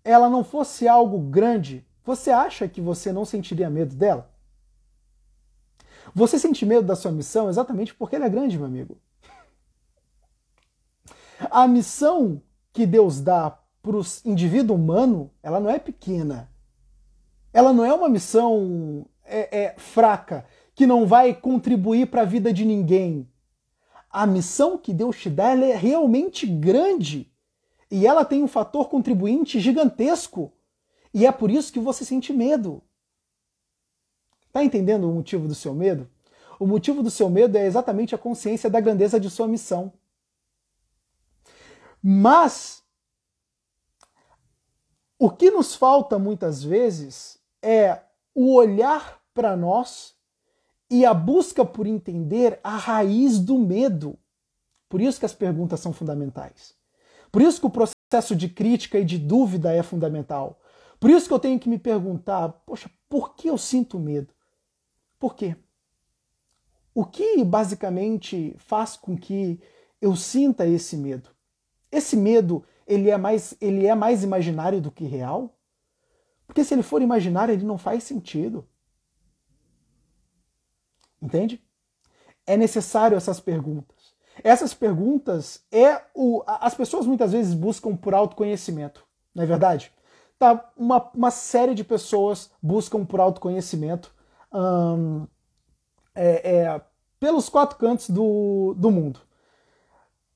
[0.02, 4.28] ela não fosse algo grande, você acha que você não sentiria medo dela?
[6.12, 8.98] Você sente medo da sua missão exatamente porque ela é grande, meu amigo.
[11.48, 16.50] A missão que Deus dá para o indivíduo humano, ela não é pequena.
[17.52, 20.44] Ela não é uma missão é, é, fraca,
[20.76, 23.28] que não vai contribuir para a vida de ninguém
[24.16, 27.30] a missão que Deus te dá é realmente grande
[27.90, 30.54] e ela tem um fator contribuinte gigantesco.
[31.12, 32.82] E é por isso que você sente medo.
[34.50, 36.10] Tá entendendo o motivo do seu medo?
[36.58, 39.92] O motivo do seu medo é exatamente a consciência da grandeza de sua missão.
[42.02, 42.82] Mas
[45.18, 48.00] o que nos falta muitas vezes é
[48.34, 50.15] o olhar para nós
[50.90, 54.18] e a busca por entender a raiz do medo.
[54.88, 56.74] Por isso que as perguntas são fundamentais.
[57.30, 60.60] Por isso que o processo de crítica e de dúvida é fundamental.
[60.98, 64.32] Por isso que eu tenho que me perguntar, poxa, por que eu sinto medo?
[65.18, 65.56] Por quê?
[66.94, 69.60] O que basicamente faz com que
[70.00, 71.30] eu sinta esse medo?
[71.92, 75.58] Esse medo, ele é mais, ele é mais imaginário do que real?
[76.46, 78.66] Porque se ele for imaginário, ele não faz sentido.
[81.26, 81.60] Entende?
[82.46, 84.14] É necessário essas perguntas.
[84.44, 86.42] Essas perguntas é o.
[86.46, 89.04] As pessoas muitas vezes buscam por autoconhecimento,
[89.34, 89.92] não é verdade?
[90.38, 94.14] Tá, uma, uma série de pessoas buscam por autoconhecimento
[94.52, 95.26] hum,
[96.14, 96.80] é, é,
[97.18, 99.20] pelos quatro cantos do, do mundo.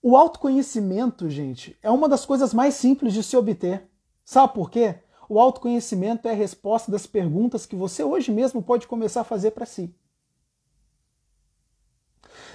[0.02, 3.86] O autoconhecimento, gente, é uma das coisas mais simples de se obter.
[4.24, 4.96] Sabe por quê?
[5.28, 9.52] O autoconhecimento é a resposta das perguntas que você hoje mesmo pode começar a fazer
[9.52, 9.94] para si.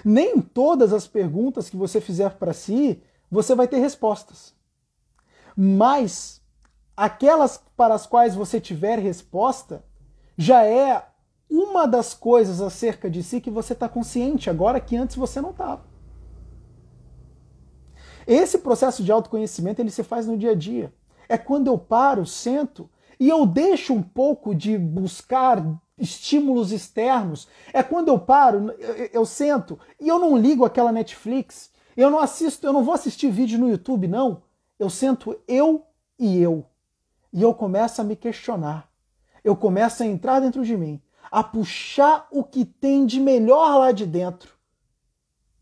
[0.05, 3.01] Nem todas as perguntas que você fizer para si
[3.31, 4.53] você vai ter respostas.
[5.57, 6.39] Mas
[6.95, 9.83] aquelas para as quais você tiver resposta
[10.37, 11.03] já é
[11.49, 15.49] uma das coisas acerca de si que você está consciente agora que antes você não
[15.49, 15.83] estava.
[18.27, 20.93] Esse processo de autoconhecimento ele se faz no dia a dia.
[21.27, 22.87] É quando eu paro, sento
[23.19, 25.63] e eu deixo um pouco de buscar
[25.97, 27.47] estímulos externos.
[27.73, 32.19] É quando eu paro, eu, eu, sento e eu não ligo aquela Netflix, eu não
[32.19, 34.43] assisto, eu não vou assistir vídeo no YouTube, não.
[34.77, 35.85] Eu sento eu
[36.19, 36.65] e eu.
[37.31, 38.89] E eu começo a me questionar.
[39.43, 43.91] Eu começo a entrar dentro de mim, a puxar o que tem de melhor lá
[43.91, 44.55] de dentro.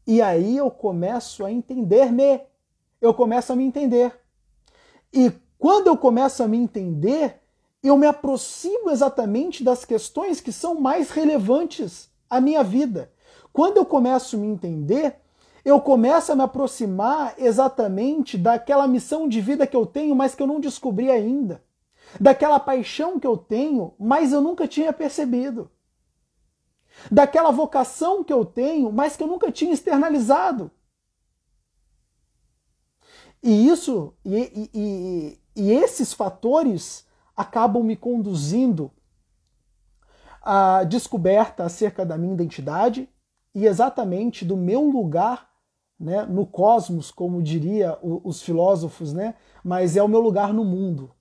[0.06, 2.42] E aí eu começo a entender-me.
[3.00, 4.18] Eu começo a me entender.
[5.14, 7.43] E quando eu começo a me entender,
[7.84, 13.12] eu me aproximo exatamente das questões que são mais relevantes à minha vida.
[13.52, 15.18] Quando eu começo a me entender,
[15.66, 20.42] eu começo a me aproximar exatamente daquela missão de vida que eu tenho, mas que
[20.42, 21.62] eu não descobri ainda.
[22.20, 25.70] Daquela paixão que eu tenho, mas eu nunca tinha percebido.
[27.12, 30.72] Daquela vocação que eu tenho, mas que eu nunca tinha externalizado.
[33.42, 37.06] E isso, e, e, e, e esses fatores
[37.36, 38.92] acabam me conduzindo
[40.42, 43.10] à descoberta acerca da minha identidade
[43.56, 45.50] e exatamente do meu lugar
[46.00, 51.12] né, no cosmos, como diria os filósofos, né, mas é o meu lugar no mundo.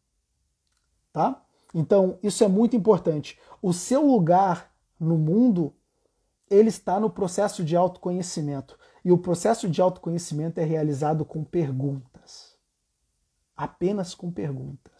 [1.13, 1.43] Tá?
[1.75, 3.39] Então, isso é muito importante.
[3.61, 5.75] O seu lugar no mundo,
[6.51, 8.79] ele está no processo de autoconhecimento.
[9.05, 12.57] E o processo de autoconhecimento é realizado com perguntas.
[13.57, 14.92] Apenas com perguntas.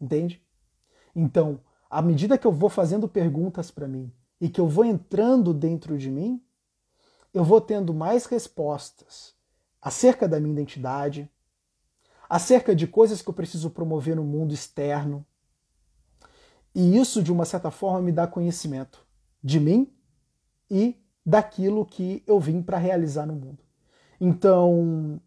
[0.00, 0.42] Entende?
[1.14, 5.52] Então, à medida que eu vou fazendo perguntas para mim e que eu vou entrando
[5.52, 6.42] dentro de mim,
[7.32, 9.34] eu vou tendo mais respostas
[9.80, 11.30] acerca da minha identidade,
[12.28, 15.24] acerca de coisas que eu preciso promover no mundo externo.
[16.74, 19.04] E isso, de uma certa forma, me dá conhecimento
[19.42, 19.92] de mim
[20.70, 23.62] e daquilo que eu vim para realizar no mundo.
[24.20, 25.20] Então,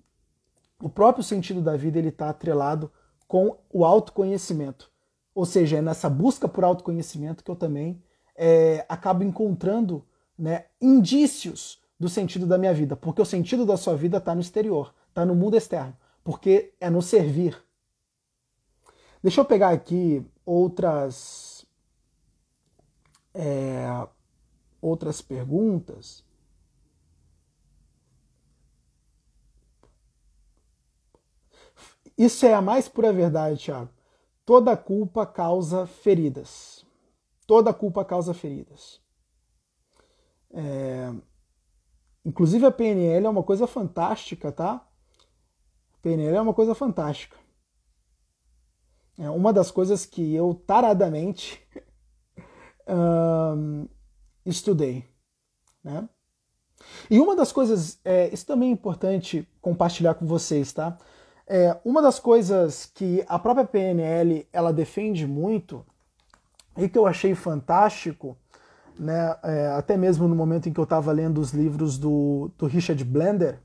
[0.81, 2.91] o próprio sentido da vida ele está atrelado
[3.31, 4.91] com o autoconhecimento.
[5.33, 8.03] Ou seja, é nessa busca por autoconhecimento que eu também
[8.35, 10.05] é, acabo encontrando
[10.37, 14.41] né, indícios do sentido da minha vida, porque o sentido da sua vida está no
[14.41, 17.57] exterior, está no mundo externo, porque é no servir.
[19.23, 21.65] Deixa eu pegar aqui outras
[23.33, 23.87] é,
[24.81, 26.21] outras perguntas.
[32.23, 33.89] Isso é a mais pura verdade, Thiago.
[34.45, 36.85] Toda culpa causa feridas.
[37.47, 39.01] Toda culpa causa feridas.
[40.51, 41.13] É,
[42.23, 44.87] Inclusive a PNL é uma coisa fantástica, tá?
[46.01, 47.35] PNL é uma coisa fantástica.
[49.17, 51.61] É uma das coisas que eu taradamente
[52.87, 53.87] um,
[54.45, 55.05] estudei,
[55.83, 56.07] né?
[57.09, 60.97] E uma das coisas, é, isso também é importante compartilhar com vocês, tá?
[61.53, 65.85] É, uma das coisas que a própria PNL ela defende muito
[66.77, 68.37] e que eu achei fantástico
[68.97, 72.67] né, é, até mesmo no momento em que eu estava lendo os livros do, do
[72.67, 73.59] Richard Blender,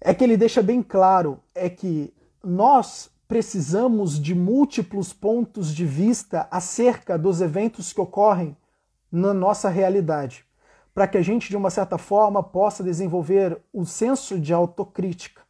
[0.00, 2.12] é que ele deixa bem claro é que
[2.42, 8.56] nós precisamos de múltiplos pontos de vista acerca dos eventos que ocorrem
[9.12, 10.44] na nossa realidade,
[10.92, 15.43] para que a gente, de uma certa forma, possa desenvolver o senso de autocrítica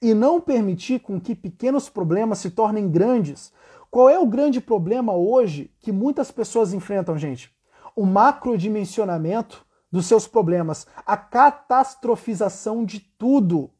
[0.00, 3.52] e não permitir com que pequenos problemas se tornem grandes.
[3.90, 7.52] Qual é o grande problema hoje que muitas pessoas enfrentam, gente?
[7.94, 13.70] o macrodimensionamento dos seus problemas, a catastrofização de tudo.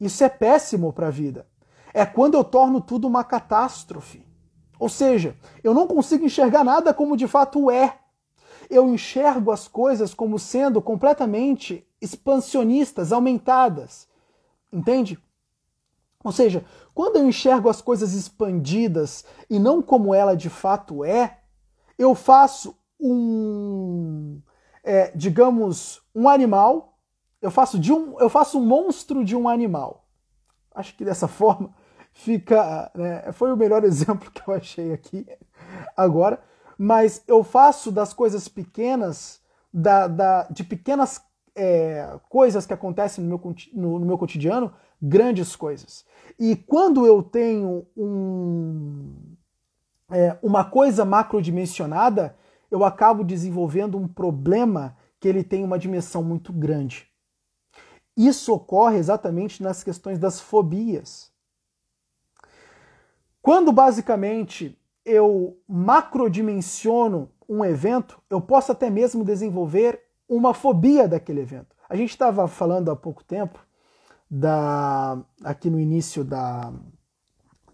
[0.00, 1.46] Isso é péssimo para a vida.
[1.92, 4.26] É quando eu torno tudo uma catástrofe.
[4.78, 7.98] Ou seja, eu não consigo enxergar nada como de fato é.
[8.70, 14.08] Eu enxergo as coisas como sendo completamente expansionistas, aumentadas.
[14.72, 15.18] Entende?
[16.24, 16.64] Ou seja,
[16.94, 21.38] quando eu enxergo as coisas expandidas e não como ela de fato é,
[21.96, 24.40] eu faço um,
[24.82, 26.98] é, digamos, um animal,
[27.40, 30.04] eu faço, de um, eu faço um monstro de um animal.
[30.74, 31.74] Acho que dessa forma
[32.12, 32.90] fica.
[32.94, 35.26] Né, foi o melhor exemplo que eu achei aqui
[35.96, 36.40] agora.
[36.76, 39.40] Mas eu faço das coisas pequenas,
[39.72, 41.20] da, da de pequenas
[41.54, 46.04] é, coisas que acontecem no meu, no, no meu cotidiano, grandes coisas.
[46.38, 49.14] E quando eu tenho um,
[50.10, 52.36] é, uma coisa macrodimensionada,
[52.70, 57.08] eu acabo desenvolvendo um problema que ele tem uma dimensão muito grande.
[58.16, 61.30] Isso ocorre exatamente nas questões das fobias.
[63.40, 71.74] Quando basicamente eu macrodimensiono um evento, eu posso até mesmo desenvolver uma fobia daquele evento.
[71.88, 73.64] A gente estava falando há pouco tempo,
[74.30, 76.72] da, aqui no início da,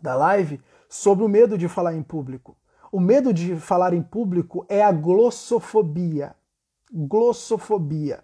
[0.01, 2.57] da live, sobre o medo de falar em público.
[2.93, 6.37] O medo de falar em público é a glossofobia.
[6.93, 8.23] Glossofobia.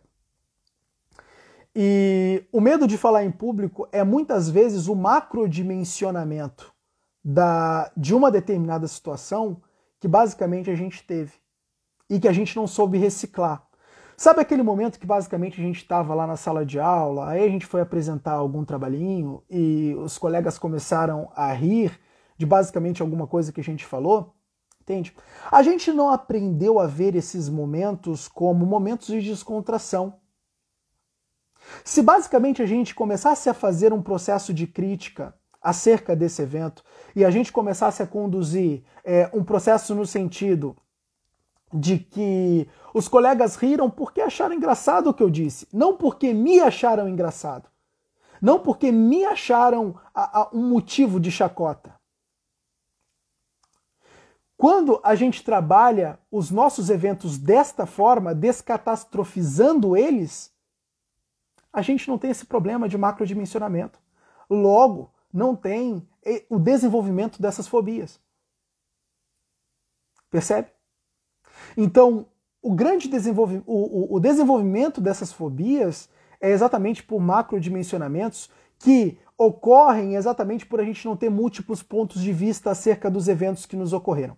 [1.75, 6.73] E o medo de falar em público é muitas vezes o macrodimensionamento
[7.25, 9.61] da, de uma determinada situação
[10.01, 11.33] que basicamente a gente teve
[12.09, 13.65] e que a gente não soube reciclar.
[14.21, 17.49] Sabe aquele momento que basicamente a gente estava lá na sala de aula, aí a
[17.49, 21.99] gente foi apresentar algum trabalhinho e os colegas começaram a rir
[22.37, 24.35] de basicamente alguma coisa que a gente falou?
[24.83, 25.17] Entende?
[25.51, 30.21] A gente não aprendeu a ver esses momentos como momentos de descontração.
[31.83, 36.85] Se basicamente a gente começasse a fazer um processo de crítica acerca desse evento
[37.17, 40.77] e a gente começasse a conduzir é, um processo no sentido
[41.73, 46.61] de que os colegas riram porque acharam engraçado o que eu disse, não porque me
[46.61, 47.69] acharam engraçado,
[48.41, 51.99] não porque me acharam a, a, um motivo de chacota.
[54.57, 60.53] Quando a gente trabalha os nossos eventos desta forma, descatastrofizando eles,
[61.73, 63.99] a gente não tem esse problema de macrodimensionamento.
[64.51, 68.21] Logo, não tem eh, o desenvolvimento dessas fobias.
[70.29, 70.71] Percebe?
[71.77, 72.27] Então,
[72.63, 76.09] o grande desenvolvimento, o, o, o desenvolvimento dessas fobias
[76.41, 82.33] é exatamente por macrodimensionamentos que ocorrem exatamente por a gente não ter múltiplos pontos de
[82.33, 84.37] vista acerca dos eventos que nos ocorreram.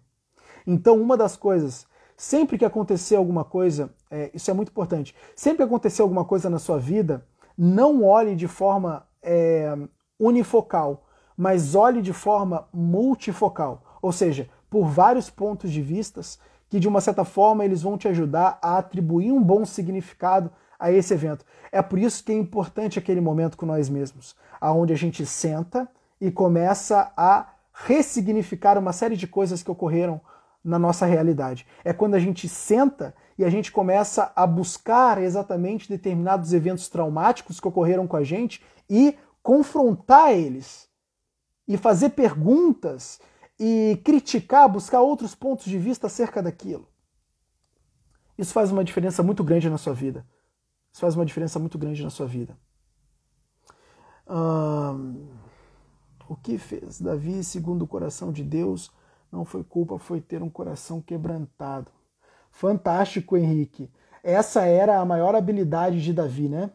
[0.67, 5.59] Então, uma das coisas, sempre que acontecer alguma coisa, é, isso é muito importante, sempre
[5.59, 7.27] que acontecer alguma coisa na sua vida,
[7.59, 9.77] não olhe de forma é,
[10.19, 11.05] unifocal,
[11.37, 16.39] mas olhe de forma multifocal, ou seja, por vários pontos de vistas
[16.73, 20.51] que de uma certa forma eles vão te ajudar a atribuir um bom significado
[20.81, 21.45] a esse evento.
[21.71, 25.87] É por isso que é importante aquele momento com nós mesmos, aonde a gente senta
[26.19, 30.19] e começa a ressignificar uma série de coisas que ocorreram
[30.65, 31.67] na nossa realidade.
[31.85, 37.61] É quando a gente senta e a gente começa a buscar exatamente determinados eventos traumáticos
[37.61, 40.89] que ocorreram com a gente e confrontar eles
[41.69, 43.21] e fazer perguntas
[43.65, 46.89] e criticar, buscar outros pontos de vista acerca daquilo.
[48.37, 50.27] Isso faz uma diferença muito grande na sua vida.
[50.93, 52.59] Isso faz uma diferença muito grande na sua vida.
[54.29, 55.29] Hum,
[56.29, 58.91] o que fez Davi segundo o coração de Deus
[59.31, 61.93] não foi culpa, foi ter um coração quebrantado.
[62.51, 63.89] Fantástico, Henrique.
[64.25, 66.73] Essa era a maior habilidade de Davi, né?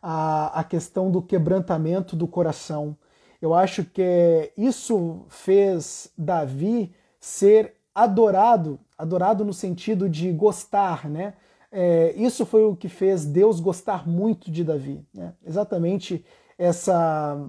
[0.00, 2.96] A, a questão do quebrantamento do coração.
[3.40, 11.34] Eu acho que isso fez Davi ser adorado, adorado no sentido de gostar, né?
[11.72, 15.34] É, isso foi o que fez Deus gostar muito de Davi, né?
[15.44, 16.24] Exatamente
[16.58, 17.48] essa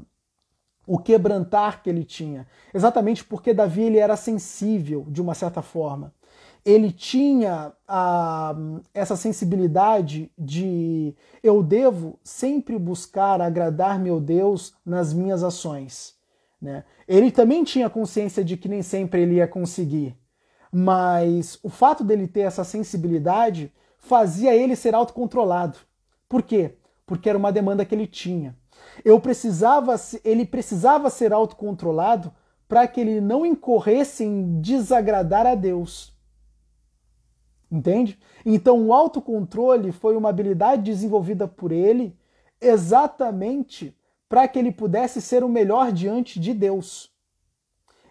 [0.88, 6.12] o quebrantar que ele tinha, exatamente porque Davi ele era sensível de uma certa forma
[6.64, 8.56] ele tinha a,
[8.94, 16.16] essa sensibilidade de eu devo sempre buscar agradar meu Deus nas minhas ações.
[16.62, 16.84] Né?
[17.08, 20.16] Ele também tinha consciência de que nem sempre ele ia conseguir,
[20.72, 25.80] mas o fato dele ter essa sensibilidade fazia ele ser autocontrolado.
[26.30, 26.76] Por quê?
[27.06, 28.56] Porque era uma demanda que ele tinha.
[29.04, 32.32] Eu precisava, ele precisava ser autocontrolado
[32.68, 36.11] para que ele não incorresse em desagradar a Deus.
[37.72, 38.20] Entende?
[38.46, 42.18] Então, o autocontrole foi uma habilidade desenvolvida por ele
[42.60, 43.96] exatamente
[44.28, 47.10] para que ele pudesse ser o melhor diante de Deus.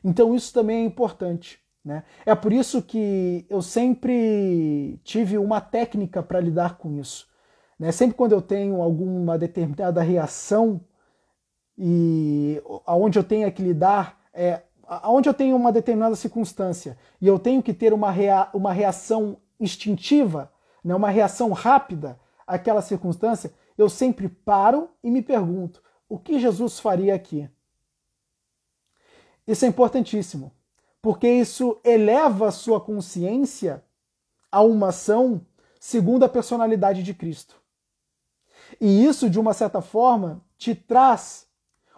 [0.03, 1.61] Então, isso também é importante.
[1.85, 2.05] Né?
[2.25, 7.29] É por isso que eu sempre tive uma técnica para lidar com isso.
[7.79, 7.93] Né?
[7.93, 10.81] Sempre quando eu tenho alguma determinada reação
[11.77, 17.39] e aonde eu tenho que lidar, é, aonde eu tenho uma determinada circunstância e eu
[17.39, 20.53] tenho que ter uma, rea, uma reação instintiva,
[20.83, 26.81] né, uma reação rápida àquela circunstância, eu sempre paro e me pergunto: o que Jesus
[26.81, 27.49] faria aqui?
[29.47, 30.53] Isso é importantíssimo,
[31.03, 33.85] porque isso eleva a sua consciência
[34.51, 35.45] a uma ação
[35.79, 37.61] segundo a personalidade de Cristo.
[38.81, 41.47] E isso, de uma certa forma, te traz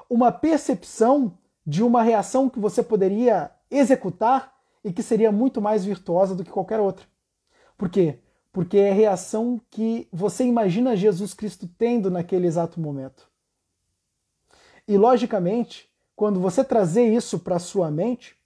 [0.08, 1.36] uma percepção
[1.66, 4.54] de uma reação que você poderia executar
[4.84, 7.06] e que seria muito mais virtuosa do que qualquer outra.
[7.82, 8.20] Por quê?
[8.52, 13.28] Porque é a reação que você imagina Jesus Cristo tendo naquele exato momento.
[14.86, 18.36] E logicamente, quando você trazer isso para sua mente,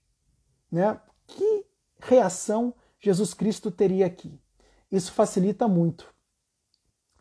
[0.73, 1.67] né, que
[1.99, 4.41] reação Jesus Cristo teria aqui?
[4.91, 6.09] Isso facilita muito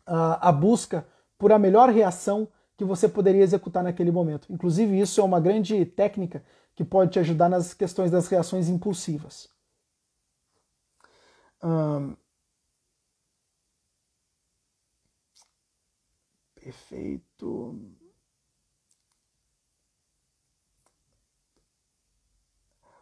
[0.06, 1.06] a, a busca
[1.36, 2.48] por a melhor reação
[2.78, 4.50] que você poderia executar naquele momento.
[4.50, 6.42] Inclusive, isso é uma grande técnica
[6.74, 9.54] que pode te ajudar nas questões das reações impulsivas.
[11.62, 12.16] Hum,
[16.54, 17.78] perfeito.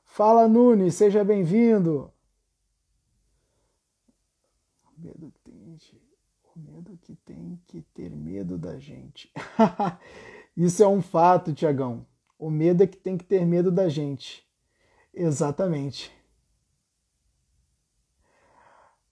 [0.04, 2.10] Fala Nunes, seja bem-vindo.
[4.86, 5.78] O medo, tem,
[6.54, 9.30] o medo que tem que ter medo da gente.
[10.56, 12.06] Isso é um fato, Tiagão.
[12.38, 14.46] O medo é que tem que ter medo da gente.
[15.14, 16.12] Exatamente.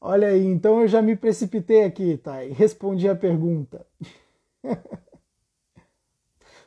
[0.04, 2.50] Olha aí, então eu já me precipitei aqui, Thay.
[2.50, 3.86] Respondi a pergunta.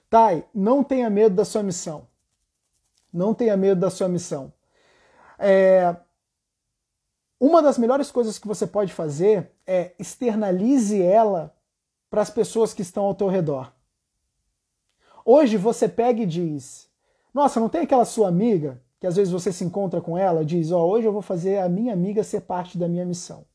[0.10, 2.08] Thay, não tenha medo da sua missão.
[3.12, 4.54] Não tenha medo da sua missão.
[5.38, 5.94] É...
[7.38, 11.54] Uma das melhores coisas que você pode fazer é externalize ela
[12.10, 13.74] para as pessoas que estão ao teu redor.
[15.26, 16.90] Hoje você pega e diz:
[17.34, 20.72] Nossa, não tem aquela sua amiga que às vezes você se encontra com ela, diz:
[20.72, 23.46] Ó, oh, hoje eu vou fazer a minha amiga ser parte da minha missão.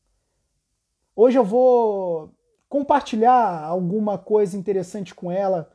[1.13, 2.29] Hoje eu vou
[2.69, 5.69] compartilhar alguma coisa interessante com ela.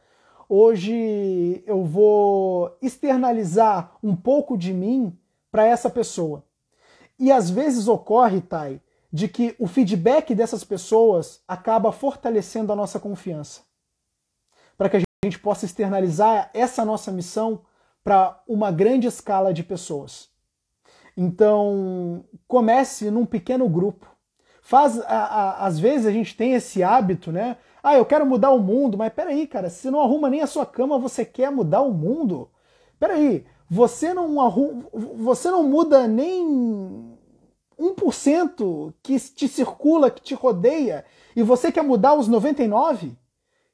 [0.49, 5.15] Hoje eu vou externalizar um pouco de mim
[5.53, 6.43] para essa pessoa.
[7.19, 8.81] E às vezes ocorre, Tai,
[9.13, 13.61] de que o feedback dessas pessoas acaba fortalecendo a nossa confiança.
[14.79, 17.61] Para que a gente possa externalizar essa nossa missão
[18.07, 20.29] para uma grande escala de pessoas.
[21.17, 24.07] Então, comece num pequeno grupo.
[24.63, 27.57] Faz, a, a, às vezes a gente tem esse hábito, né?
[27.83, 30.65] Ah, eu quero mudar o mundo, mas peraí, cara, se não arruma nem a sua
[30.65, 32.49] cama, você quer mudar o mundo?
[32.97, 37.19] Peraí, você não arruma, você não muda nem
[37.77, 41.05] 1% que te circula, que te rodeia,
[41.35, 43.19] e você quer mudar os 99?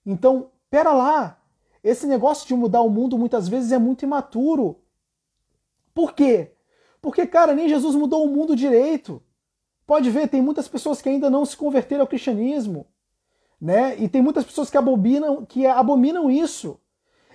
[0.07, 1.42] Então, pera lá.
[1.83, 4.81] Esse negócio de mudar o mundo muitas vezes é muito imaturo.
[5.93, 6.53] Por quê?
[7.01, 9.23] Porque, cara, nem Jesus mudou o mundo direito.
[9.87, 12.87] Pode ver, tem muitas pessoas que ainda não se converteram ao cristianismo,
[13.61, 13.97] né?
[13.99, 16.81] E tem muitas pessoas que abominam, que abominam isso.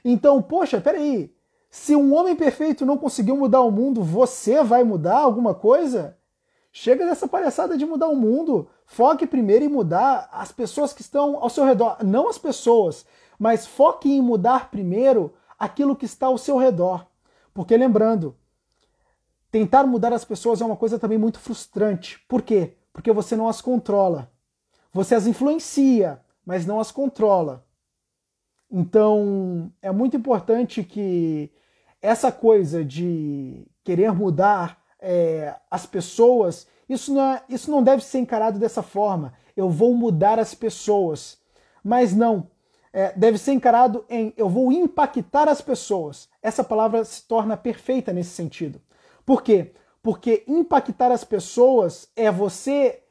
[0.04, 1.36] Então, poxa, peraí.
[1.70, 6.18] Se um homem perfeito não conseguiu mudar o mundo, você vai mudar alguma coisa?
[6.72, 8.70] Chega dessa palhaçada de mudar o mundo.
[8.86, 11.98] Foque primeiro em mudar as pessoas que estão ao seu redor.
[12.04, 13.06] Não as pessoas,
[13.38, 17.06] mas foque em mudar primeiro aquilo que está ao seu redor.
[17.54, 18.36] Porque lembrando,
[19.52, 22.20] tentar mudar as pessoas é uma coisa também muito frustrante.
[22.28, 22.76] Por quê?
[22.94, 24.32] Porque você não as controla.
[24.94, 27.66] Você as influencia, mas não as controla.
[28.70, 31.52] Então, é muito importante que
[32.02, 38.20] essa coisa de querer mudar é, as pessoas, isso não, é, isso não deve ser
[38.20, 39.34] encarado dessa forma.
[39.56, 41.38] Eu vou mudar as pessoas.
[41.84, 42.50] Mas não.
[42.98, 46.28] É, deve ser encarado em eu vou impactar as pessoas.
[46.42, 48.82] Essa palavra se torna perfeita nesse sentido.
[49.24, 49.72] Por quê?
[50.02, 53.04] Porque impactar as pessoas é você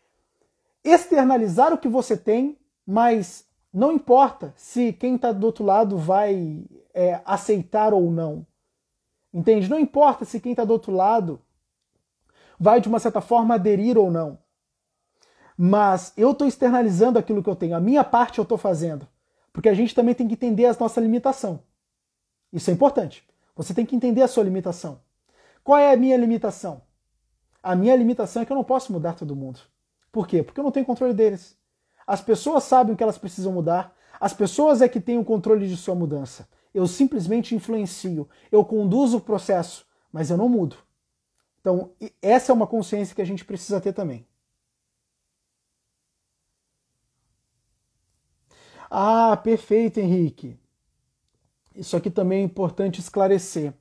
[0.83, 6.65] externalizar o que você tem, mas não importa se quem está do outro lado vai
[6.93, 8.45] é, aceitar ou não.
[9.33, 9.71] Entende?
[9.71, 11.41] Não importa se quem está do outro lado
[12.59, 14.37] vai, de uma certa forma, aderir ou não.
[15.57, 19.07] Mas eu estou externalizando aquilo que eu tenho, a minha parte eu estou fazendo.
[19.57, 21.63] Porque a gente também tem que entender a nossa limitação.
[22.53, 23.27] Isso é importante.
[23.57, 25.01] Você tem que entender a sua limitação.
[25.65, 26.83] Qual é a minha limitação?
[27.63, 29.61] A minha limitação é que eu não posso mudar todo mundo.
[30.13, 30.43] Por quê?
[30.43, 31.57] Porque eu não tenho controle deles.
[32.07, 35.67] As pessoas sabem o que elas precisam mudar, as pessoas é que têm o controle
[35.67, 36.47] de sua mudança.
[36.75, 40.77] Eu simplesmente influencio, eu conduzo o processo, mas eu não mudo.
[41.63, 44.27] Então, essa é uma consciência que a gente precisa ter também.
[48.91, 50.59] Ah, perfeito, Henrique.
[51.75, 53.73] Isso aqui também é importante esclarecer.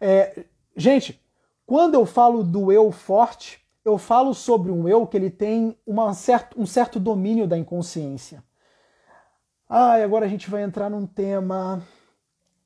[0.00, 0.44] É,
[0.78, 1.20] Gente,
[1.66, 6.14] quando eu falo do eu forte, eu falo sobre um eu que ele tem uma
[6.14, 8.44] certo, um certo domínio da inconsciência.
[9.68, 11.82] Ah, e agora a gente vai entrar num tema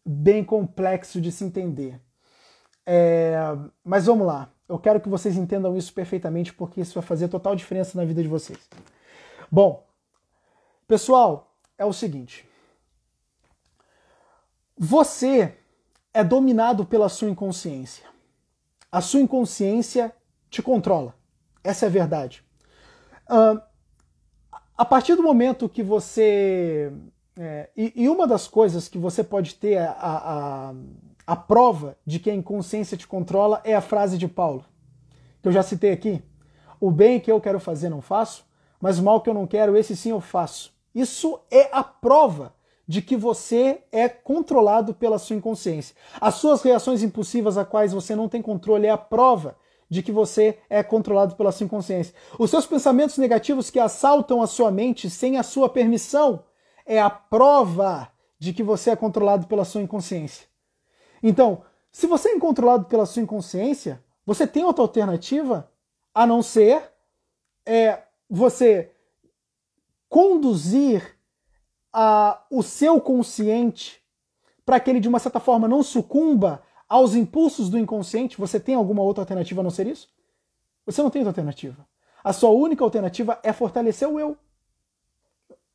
[0.05, 1.99] bem complexo de se entender.
[2.85, 3.35] É,
[3.83, 4.51] mas vamos lá.
[4.69, 8.23] Eu quero que vocês entendam isso perfeitamente, porque isso vai fazer total diferença na vida
[8.23, 8.59] de vocês.
[9.51, 9.87] Bom,
[10.87, 11.52] pessoal,
[11.83, 12.49] é o seguinte.
[14.79, 15.57] Você
[16.15, 18.05] é dominado pela sua inconsciência.
[18.91, 20.15] A sua inconsciência
[20.49, 21.15] te controla.
[21.63, 22.45] Essa é a verdade.
[23.29, 23.61] Uh,
[24.77, 26.93] a partir do momento que você.
[27.37, 30.75] É, e, e, uma das coisas que você pode ter a, a,
[31.27, 34.67] a prova de que a inconsciência te controla é a frase de Paulo,
[35.41, 36.23] que eu já citei aqui.
[36.79, 38.45] O bem que eu quero fazer não faço,
[38.79, 40.72] mas o mal que eu não quero, esse sim eu faço.
[40.95, 42.55] Isso é a prova
[42.87, 45.97] de que você é controlado pela sua inconsciência.
[46.21, 49.57] As suas reações impulsivas a quais você não tem controle é a prova
[49.89, 52.15] de que você é controlado pela sua inconsciência.
[52.39, 56.45] Os seus pensamentos negativos que assaltam a sua mente sem a sua permissão
[56.87, 60.47] é a prova de que você é controlado pela sua inconsciência.
[61.23, 61.63] Então,
[61.93, 65.71] se você é controlado pela sua inconsciência, você tem outra alternativa
[66.15, 66.91] a não ser
[67.67, 68.92] é, você
[70.13, 71.17] conduzir
[72.51, 73.99] o seu consciente
[74.63, 78.37] para que ele, de uma certa forma, não sucumba aos impulsos do inconsciente?
[78.37, 80.11] Você tem alguma outra alternativa a não ser isso?
[80.85, 81.89] Você não tem outra alternativa.
[82.23, 84.37] A sua única alternativa é fortalecer o eu.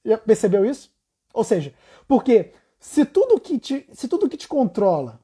[0.05, 0.95] Já percebeu isso?
[1.33, 1.73] Ou seja,
[2.07, 5.19] porque se tudo que te, se tudo que te controla,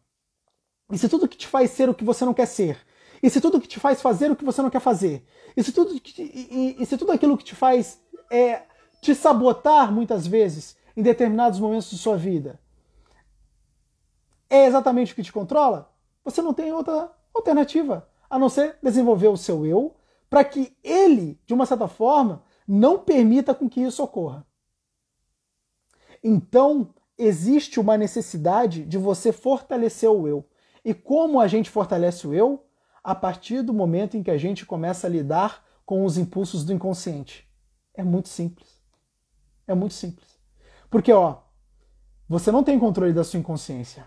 [0.91, 2.79] e se tudo que te faz ser o que você não quer ser,
[3.21, 5.23] e se tudo que te faz fazer o que você não quer fazer,
[5.55, 8.01] e se tudo, que, e, e se tudo aquilo que te faz
[8.31, 8.63] é,
[9.03, 12.59] te sabotar muitas vezes, em determinados momentos de sua vida
[14.53, 15.91] é exatamente o que te controla,
[16.23, 19.95] você não tem outra alternativa a não ser desenvolver o seu eu
[20.29, 24.45] para que ele, de uma certa forma, não permita com que isso ocorra.
[26.23, 30.47] Então, existe uma necessidade de você fortalecer o eu.
[30.85, 32.63] E como a gente fortalece o eu?
[33.03, 36.73] A partir do momento em que a gente começa a lidar com os impulsos do
[36.73, 37.47] inconsciente.
[37.93, 38.72] É muito simples.
[39.67, 40.27] É muito simples.
[40.89, 41.37] Porque, ó,
[42.27, 44.05] você não tem controle da sua inconsciência.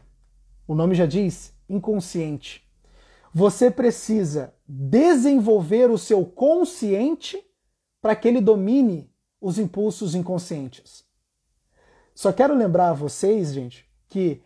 [0.67, 2.67] O nome já diz inconsciente.
[3.33, 7.43] Você precisa desenvolver o seu consciente
[8.01, 11.05] para que ele domine os impulsos inconscientes.
[12.15, 14.43] Só quero lembrar a vocês, gente, que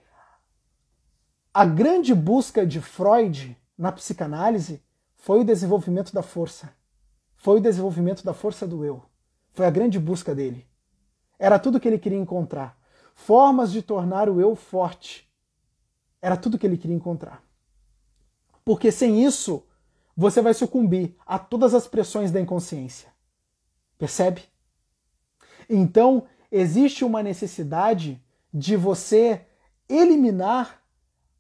[1.52, 4.82] a grande busca de Freud na psicanálise
[5.16, 6.72] foi o desenvolvimento da força.
[7.36, 9.02] Foi o desenvolvimento da força do eu.
[9.52, 10.66] Foi a grande busca dele.
[11.41, 12.78] Era tudo que ele queria encontrar.
[13.14, 15.26] Formas de tornar o eu forte.
[16.20, 17.43] Era tudo que ele queria encontrar.
[18.62, 19.64] Porque sem isso,
[20.14, 23.09] você vai sucumbir a todas as pressões da inconsciência.
[23.97, 24.45] Percebe?
[25.66, 28.22] Então, existe uma necessidade
[28.53, 29.47] de você
[29.88, 30.82] eliminar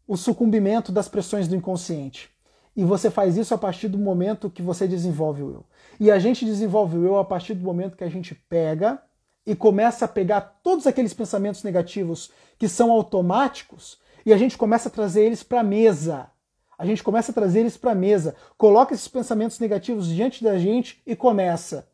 [0.08, 2.30] o sucumbimento das pressões do inconsciente.
[2.74, 5.66] E você faz isso a partir do momento que você desenvolve o eu.
[5.98, 9.02] E a gente desenvolve o eu a partir do momento que a gente pega
[9.46, 14.88] e começa a pegar todos aqueles pensamentos negativos que são automáticos e a gente começa
[14.88, 16.30] a trazer eles para a mesa.
[16.76, 20.58] A gente começa a trazer eles para a mesa, coloca esses pensamentos negativos diante da
[20.58, 21.88] gente e começa.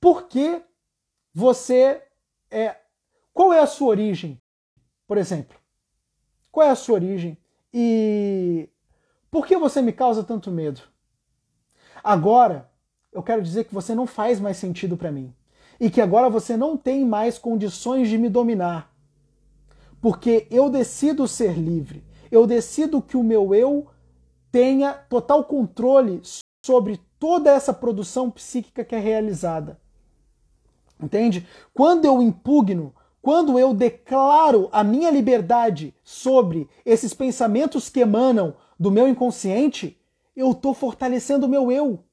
[0.00, 0.62] Por que
[1.32, 2.02] você
[2.50, 2.76] é.
[3.32, 4.40] Qual é a sua origem,
[5.06, 5.58] por exemplo?
[6.50, 7.36] Qual é a sua origem?
[7.72, 8.68] E
[9.30, 10.80] por que você me causa tanto medo?
[12.02, 12.70] Agora,
[13.16, 15.32] eu quero dizer que você não faz mais sentido para mim.
[15.80, 18.94] E que agora você não tem mais condições de me dominar.
[20.02, 22.04] Porque eu decido ser livre.
[22.30, 23.86] Eu decido que o meu eu
[24.52, 26.20] tenha total controle
[26.62, 29.80] sobre toda essa produção psíquica que é realizada.
[31.02, 31.46] Entende?
[31.72, 38.90] Quando eu impugno, quando eu declaro a minha liberdade sobre esses pensamentos que emanam do
[38.90, 39.98] meu inconsciente,
[40.36, 42.05] eu estou fortalecendo o meu eu.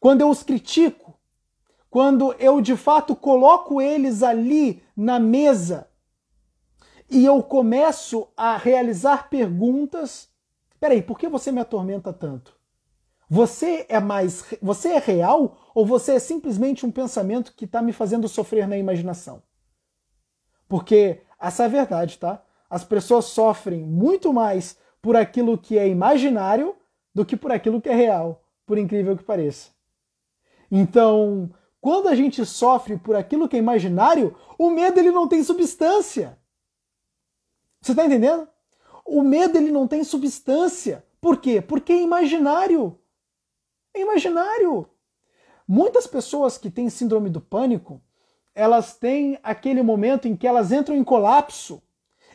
[0.00, 1.14] Quando eu os critico,
[1.90, 5.88] quando eu de fato coloco eles ali na mesa
[7.10, 10.28] e eu começo a realizar perguntas.
[10.78, 12.58] Peraí, por que você me atormenta tanto?
[13.28, 14.44] Você é mais.
[14.62, 18.78] Você é real ou você é simplesmente um pensamento que está me fazendo sofrer na
[18.78, 19.42] imaginação?
[20.68, 22.42] Porque essa é a verdade, tá?
[22.68, 26.76] As pessoas sofrem muito mais por aquilo que é imaginário
[27.12, 29.70] do que por aquilo que é real, por incrível que pareça.
[30.70, 31.50] Então,
[31.80, 36.38] quando a gente sofre por aquilo que é imaginário, o medo ele não tem substância.
[37.80, 38.46] Você está entendendo?
[39.04, 41.04] O medo ele não tem substância.
[41.20, 41.60] Por quê?
[41.60, 42.98] Porque é imaginário.
[43.94, 44.88] É imaginário.
[45.66, 48.02] Muitas pessoas que têm síndrome do pânico,
[48.54, 51.82] elas têm aquele momento em que elas entram em colapso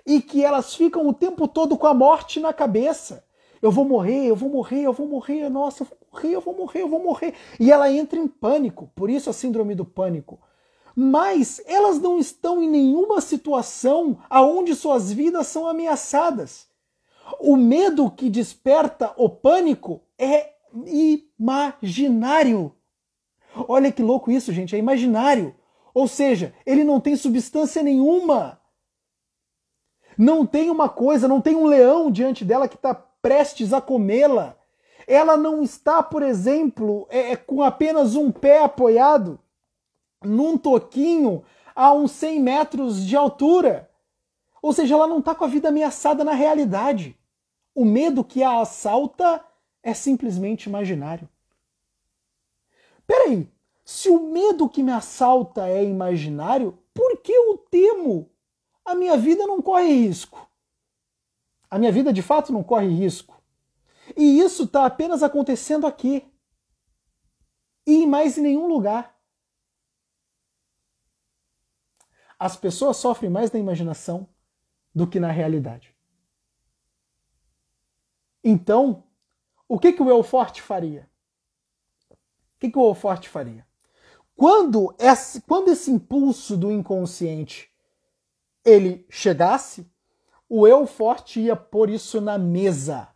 [0.06, 3.26] e que elas ficam o tempo todo com a morte na cabeça.
[3.62, 6.56] Eu vou morrer, eu vou morrer, eu vou morrer, nossa, eu vou morrer, eu vou
[6.56, 7.34] morrer, eu vou morrer.
[7.60, 10.40] E ela entra em pânico, por isso a síndrome do pânico.
[10.96, 16.68] Mas elas não estão em nenhuma situação aonde suas vidas são ameaçadas.
[17.40, 20.54] O medo que desperta o pânico é
[20.88, 22.74] imaginário.
[23.68, 25.54] Olha que louco isso, gente, é imaginário.
[25.94, 28.60] Ou seja, ele não tem substância nenhuma.
[30.18, 34.58] Não tem uma coisa, não tem um leão diante dela que está prestes a comê-la.
[35.08, 39.40] Ela não está, por exemplo, é, é, com apenas um pé apoiado
[40.24, 41.44] num toquinho
[41.76, 43.90] a uns 100 metros de altura.
[44.62, 47.18] Ou seja, ela não está com a vida ameaçada na realidade.
[47.74, 49.44] O medo que a assalta
[49.84, 51.30] é simplesmente imaginário.
[53.06, 53.48] Peraí,
[53.84, 58.32] se o medo que me assalta é imaginário, por que eu temo?
[58.84, 60.50] A minha vida não corre risco.
[61.70, 63.35] A minha vida de fato não corre risco.
[64.16, 66.26] E isso está apenas acontecendo aqui.
[67.86, 69.16] E em mais nenhum lugar.
[72.38, 74.28] As pessoas sofrem mais na imaginação
[74.94, 75.96] do que na realidade.
[78.44, 79.04] Então,
[79.68, 81.10] o que, que o eu forte faria?
[82.10, 83.66] O que, que o eu forte faria?
[84.36, 87.72] Quando esse, quando esse impulso do inconsciente
[88.64, 89.90] ele chegasse,
[90.50, 93.15] o eu forte ia pôr isso na mesa.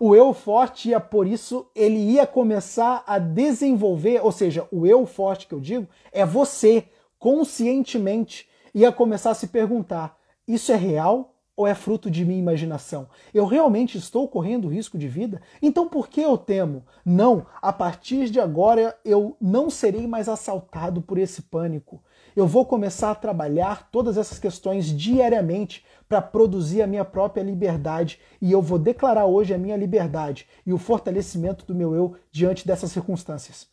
[0.00, 5.04] O eu forte ia por isso, ele ia começar a desenvolver, ou seja, o eu
[5.06, 6.84] forte que eu digo é você,
[7.18, 13.08] conscientemente, ia começar a se perguntar: isso é real ou é fruto de minha imaginação?
[13.34, 15.42] Eu realmente estou correndo risco de vida?
[15.60, 16.84] Então por que eu temo?
[17.04, 22.00] Não, a partir de agora eu não serei mais assaltado por esse pânico.
[22.36, 28.18] Eu vou começar a trabalhar todas essas questões diariamente para produzir a minha própria liberdade
[28.40, 32.66] e eu vou declarar hoje a minha liberdade e o fortalecimento do meu eu diante
[32.66, 33.68] dessas circunstâncias.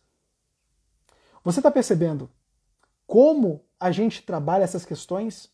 [1.44, 2.30] Você está percebendo
[3.08, 5.50] como a gente trabalha essas questões?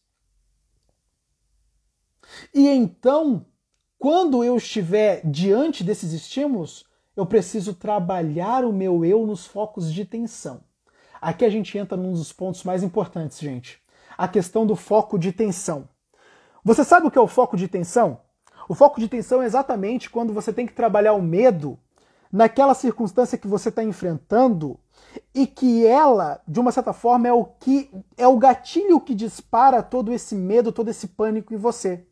[2.54, 3.46] E então,
[4.00, 10.06] quando eu estiver diante desses estímulos, eu preciso trabalhar o meu eu nos focos de
[10.06, 10.64] tensão.
[11.20, 13.80] Aqui a gente entra num dos pontos mais importantes, gente.
[14.18, 15.88] A questão do foco de tensão.
[16.64, 18.20] Você sabe o que é o foco de tensão?
[18.70, 21.78] O foco de tensão é exatamente quando você tem que trabalhar o medo
[22.32, 24.80] naquela circunstância que você está enfrentando
[25.34, 29.84] e que ela, de uma certa forma, é o que é o gatilho que dispara
[29.84, 32.06] todo esse medo, todo esse pânico em você.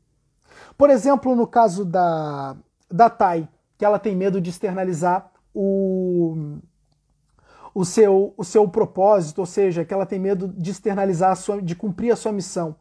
[0.77, 2.57] Por exemplo, no caso da
[2.91, 3.47] da Tai,
[3.77, 6.57] que ela tem medo de externalizar o
[7.73, 11.75] o seu, o seu propósito, ou seja, que ela tem medo de externalizar, sua, de
[11.75, 12.75] cumprir a sua missão.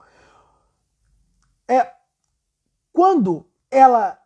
[1.68, 1.92] É
[2.92, 4.18] quando ela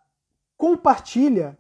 [0.57, 1.59] compartilha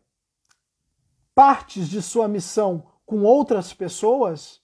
[1.34, 4.60] partes de sua missão com outras pessoas,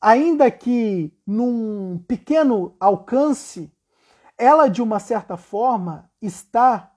[0.00, 3.72] ainda que num pequeno alcance,
[4.36, 6.92] ela de uma certa forma está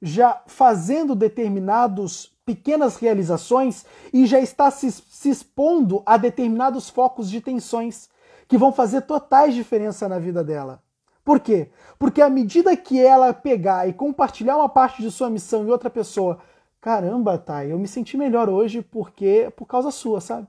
[0.00, 7.40] já fazendo determinados pequenas realizações e já está se, se expondo a determinados focos de
[7.40, 8.08] tensões
[8.48, 10.82] que vão fazer totais diferença na vida dela.
[11.24, 11.70] Por quê?
[11.98, 15.88] Porque à medida que ela pegar e compartilhar uma parte de sua missão em outra
[15.88, 16.40] pessoa,
[16.80, 20.48] caramba, Thay, eu me senti melhor hoje porque por causa sua, sabe?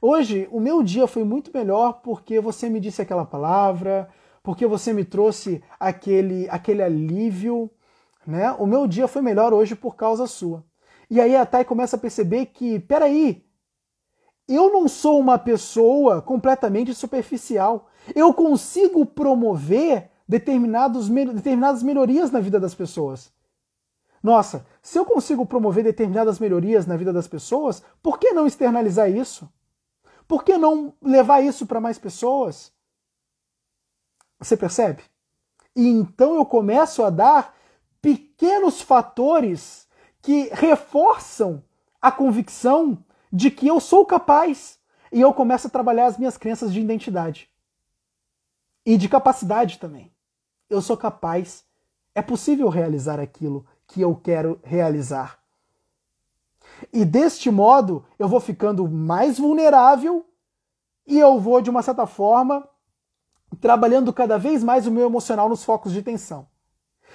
[0.00, 4.08] Hoje o meu dia foi muito melhor porque você me disse aquela palavra,
[4.42, 7.70] porque você me trouxe aquele aquele alívio,
[8.26, 8.52] né?
[8.58, 10.64] O meu dia foi melhor hoje por causa sua.
[11.08, 13.44] E aí a Thay começa a perceber que, peraí,
[14.48, 17.88] eu não sou uma pessoa completamente superficial.
[18.14, 23.32] Eu consigo promover determinados, determinadas melhorias na vida das pessoas.
[24.22, 29.10] Nossa, se eu consigo promover determinadas melhorias na vida das pessoas, por que não externalizar
[29.10, 29.48] isso?
[30.28, 32.72] Por que não levar isso para mais pessoas?
[34.38, 35.02] Você percebe?
[35.74, 37.54] E então eu começo a dar
[38.00, 39.88] pequenos fatores
[40.20, 41.62] que reforçam
[42.00, 44.78] a convicção de que eu sou capaz
[45.12, 47.51] e eu começo a trabalhar as minhas crenças de identidade
[48.84, 50.12] e de capacidade também.
[50.68, 51.64] Eu sou capaz,
[52.14, 55.38] é possível realizar aquilo que eu quero realizar.
[56.92, 60.26] E deste modo eu vou ficando mais vulnerável
[61.06, 62.68] e eu vou, de uma certa forma,
[63.60, 66.48] trabalhando cada vez mais o meu emocional nos focos de tensão.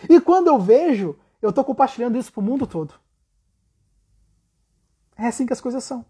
[0.09, 2.93] E quando eu vejo, eu estou compartilhando isso para o mundo todo.
[5.15, 6.05] É assim que as coisas são.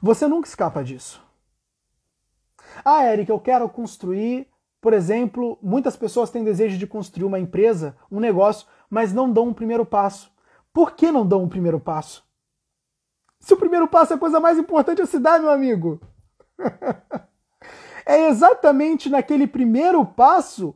[0.00, 1.27] Você nunca escapa disso.
[2.84, 4.46] Ah, Eric, eu quero construir,
[4.80, 9.48] por exemplo, muitas pessoas têm desejo de construir uma empresa, um negócio, mas não dão
[9.48, 10.30] um primeiro passo.
[10.72, 12.24] Por que não dão um primeiro passo?
[13.40, 16.00] Se o primeiro passo é a coisa mais importante a se dar, meu amigo.
[18.04, 20.74] é exatamente naquele primeiro passo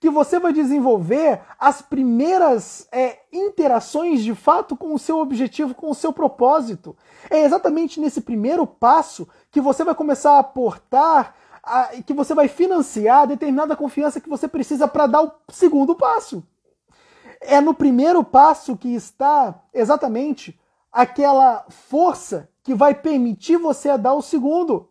[0.00, 5.90] que você vai desenvolver as primeiras é, interações de fato com o seu objetivo, com
[5.90, 6.96] o seu propósito.
[7.28, 12.48] É exatamente nesse primeiro passo que você vai começar a aportar, a, que você vai
[12.48, 16.46] financiar determinada confiança que você precisa para dar o segundo passo.
[17.40, 20.58] É no primeiro passo que está exatamente
[20.92, 24.88] aquela força que vai permitir você a dar o segundo.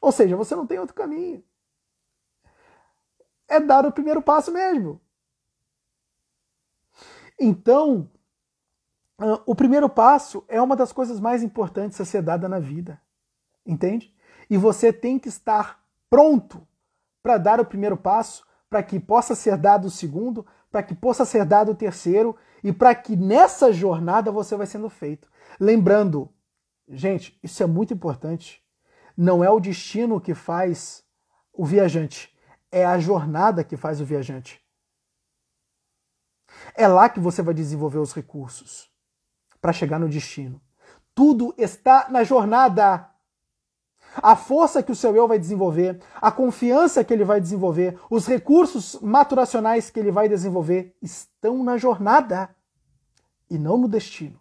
[0.00, 1.44] Ou seja, você não tem outro caminho
[3.50, 5.00] é dar o primeiro passo mesmo.
[7.38, 8.08] Então,
[9.44, 13.02] o primeiro passo é uma das coisas mais importantes a ser dada na vida.
[13.66, 14.14] Entende?
[14.50, 15.80] E você tem que estar
[16.10, 16.66] pronto
[17.22, 21.24] para dar o primeiro passo, para que possa ser dado o segundo, para que possa
[21.24, 25.28] ser dado o terceiro e para que nessa jornada você vai sendo feito.
[25.58, 26.28] Lembrando,
[26.88, 28.62] gente, isso é muito importante.
[29.16, 31.04] Não é o destino que faz
[31.52, 32.34] o viajante,
[32.70, 34.60] é a jornada que faz o viajante.
[36.74, 38.90] É lá que você vai desenvolver os recursos
[39.60, 40.60] para chegar no destino.
[41.14, 43.09] Tudo está na jornada.
[44.16, 48.26] A força que o seu eu vai desenvolver, a confiança que ele vai desenvolver, os
[48.26, 52.54] recursos maturacionais que ele vai desenvolver estão na jornada
[53.48, 54.38] e não no destino.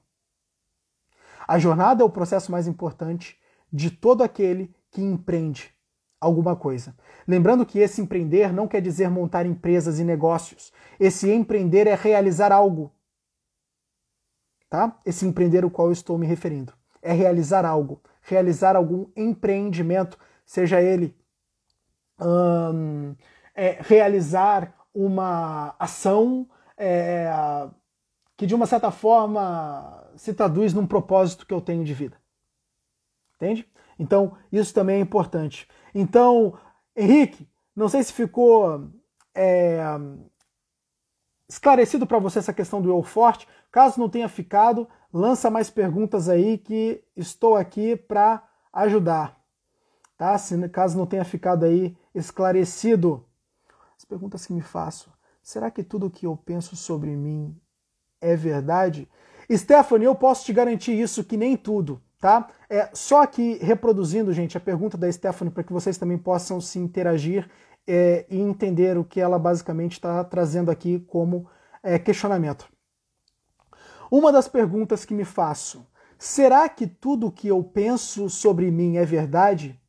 [1.47, 3.38] A jornada é o processo mais importante
[3.72, 5.74] de todo aquele que empreende
[6.20, 6.95] alguma coisa.
[7.27, 10.72] Lembrando que esse empreender não quer dizer montar empresas e negócios.
[10.99, 12.91] Esse empreender é realizar algo.
[14.69, 14.99] Tá?
[15.06, 16.73] Esse empreender ao qual eu estou me referindo.
[17.02, 21.15] É realizar algo, realizar algum empreendimento, seja ele
[23.56, 26.47] é, realizar uma ação
[26.77, 27.30] é,
[28.35, 32.18] que de uma certa forma se traduz num propósito que eu tenho de vida.
[33.35, 33.68] Entende?
[33.97, 35.68] Então, isso também é importante.
[35.93, 36.57] Então,
[36.95, 38.89] Henrique, não sei se ficou
[39.34, 39.81] é,
[41.47, 43.47] esclarecido para você essa questão do eu forte.
[43.72, 49.40] Caso não tenha ficado, lança mais perguntas aí que estou aqui para ajudar.
[50.18, 50.38] Tá?
[50.38, 53.26] Se, caso não tenha ficado aí esclarecido.
[53.98, 55.11] As perguntas que me faço.
[55.41, 57.56] Será que tudo o que eu penso sobre mim
[58.22, 59.10] é verdade?
[59.52, 62.49] Stephanie, eu posso te garantir isso que nem tudo, tá?
[62.69, 66.77] É só aqui reproduzindo, gente, a pergunta da Stephanie para que vocês também possam se
[66.77, 67.49] interagir
[67.88, 71.48] é, e entender o que ela basicamente está trazendo aqui como
[71.81, 72.69] é, questionamento.
[74.11, 75.86] Uma das perguntas que me faço:
[76.18, 79.80] será que tudo o que eu penso sobre mim é verdade?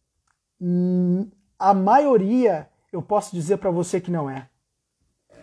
[0.61, 1.29] Hum,
[1.59, 4.49] a maioria eu posso dizer para você que não é.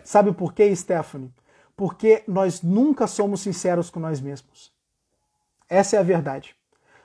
[0.03, 1.33] Sabe por quê, Stephanie?
[1.75, 4.71] Porque nós nunca somos sinceros com nós mesmos.
[5.69, 6.55] Essa é a verdade.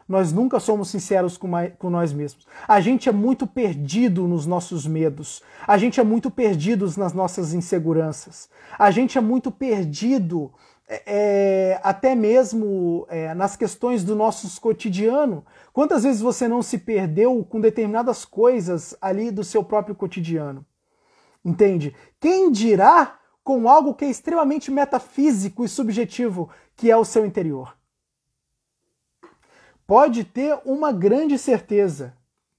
[0.08, 2.46] Nós nunca somos sinceros com, com, nós mesmos.
[2.66, 5.42] A gente é muito perdido nos nossos medos.
[5.66, 8.48] A gente é muito perdido nas nossas inseguranças.
[8.78, 10.52] A gente é muito perdido
[10.94, 15.42] é, é, até mesmo é, nas questões do nosso cotidiano.
[15.72, 20.66] Quantas vezes você não se perdeu com determinadas coisas ali do seu próprio cotidiano?
[21.42, 21.96] Entende?
[22.20, 27.74] Quem dirá com algo que é extremamente metafísico e subjetivo, que é o seu interior?
[29.86, 32.14] Pode ter uma grande certeza.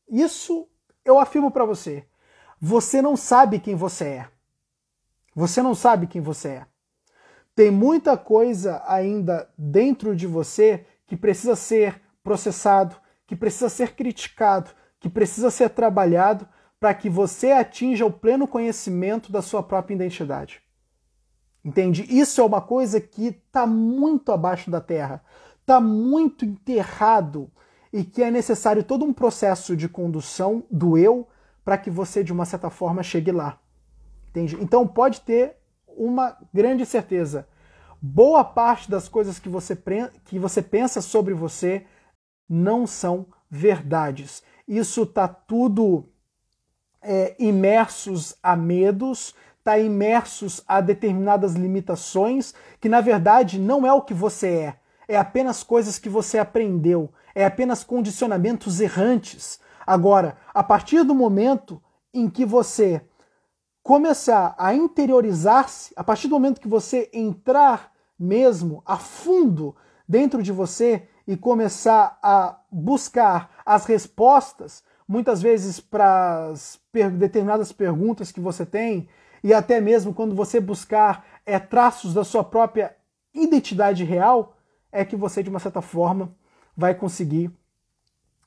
[0.09, 0.67] Isso
[1.05, 2.03] eu afirmo para você.
[2.59, 4.29] Você não sabe quem você é.
[5.35, 6.72] Você não sabe quem você é.
[7.55, 12.95] Tem muita coisa ainda dentro de você que precisa ser processado,
[13.27, 16.47] que precisa ser criticado, que precisa ser trabalhado
[16.79, 20.61] para que você atinja o pleno conhecimento da sua própria identidade.
[21.63, 22.05] Entende?
[22.09, 25.23] Isso é uma coisa que está muito abaixo da terra,
[25.61, 27.49] está muito enterrado
[27.91, 31.27] e que é necessário todo um processo de condução do eu
[31.63, 33.59] para que você, de uma certa forma, chegue lá.
[34.29, 34.57] Entende?
[34.59, 35.55] Então pode ter
[35.97, 37.47] uma grande certeza.
[38.01, 39.77] Boa parte das coisas que você,
[40.25, 41.85] que você pensa sobre você
[42.49, 44.43] não são verdades.
[44.67, 46.09] Isso está tudo
[47.01, 54.01] é, imersos a medos, está imersos a determinadas limitações, que na verdade não é o
[54.01, 54.75] que você é,
[55.07, 59.59] é apenas coisas que você aprendeu, é apenas condicionamentos errantes.
[59.85, 61.81] Agora, a partir do momento
[62.13, 63.01] em que você
[63.83, 69.75] começar a interiorizar-se, a partir do momento que você entrar mesmo a fundo
[70.07, 76.53] dentro de você e começar a buscar as respostas, muitas vezes para
[77.17, 79.09] determinadas perguntas que você tem,
[79.43, 82.95] e até mesmo quando você buscar é, traços da sua própria
[83.33, 84.55] identidade real,
[84.91, 86.33] é que você, de uma certa forma,
[86.75, 87.51] vai conseguir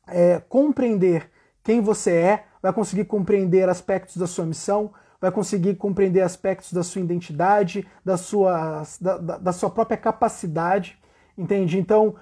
[0.07, 1.31] é, compreender
[1.63, 4.91] quem você é, vai conseguir compreender aspectos da sua missão,
[5.21, 10.99] vai conseguir compreender aspectos da sua identidade, da sua, da, da sua própria capacidade,
[11.39, 11.79] entende?
[11.79, 12.17] Então,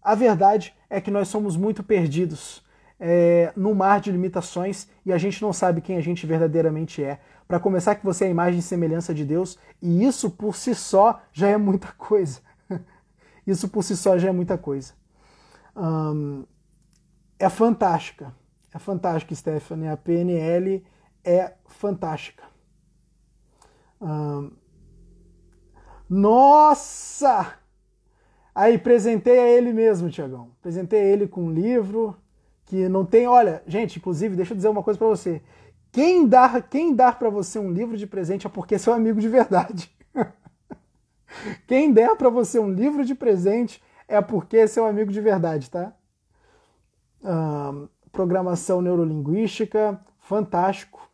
[0.00, 2.64] a verdade é que nós somos muito perdidos
[3.00, 7.18] é, no mar de limitações e a gente não sabe quem a gente verdadeiramente é.
[7.48, 10.72] Para começar, que você é a imagem e semelhança de Deus, e isso por si
[10.72, 12.38] só já é muita coisa.
[13.44, 14.92] isso por si só já é muita coisa.
[17.40, 18.32] é fantástica.
[18.74, 19.88] É fantástica, Stephanie.
[19.88, 20.84] A PNL
[21.24, 22.42] é fantástica.
[26.10, 27.54] nossa!
[28.54, 30.50] Aí, presentei a ele mesmo, Tiagão.
[30.60, 32.16] Presentei ele com um livro
[32.64, 33.26] que não tem.
[33.26, 35.40] Olha, gente, inclusive, deixa eu dizer uma coisa para você.
[35.90, 39.20] Quem dar, quem dar para você um livro de presente é porque é seu amigo
[39.20, 39.90] de verdade.
[41.66, 45.70] quem der para você um livro de presente é porque é seu amigo de verdade,
[45.70, 45.94] tá?
[48.14, 51.10] Programação neurolinguística, fantástico.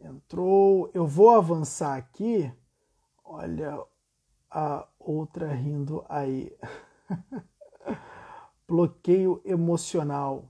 [0.00, 0.90] entrou.
[0.94, 2.50] Eu vou avançar aqui.
[3.22, 3.78] Olha
[4.50, 6.50] a outra rindo aí.
[8.66, 10.46] Bloqueio emocional.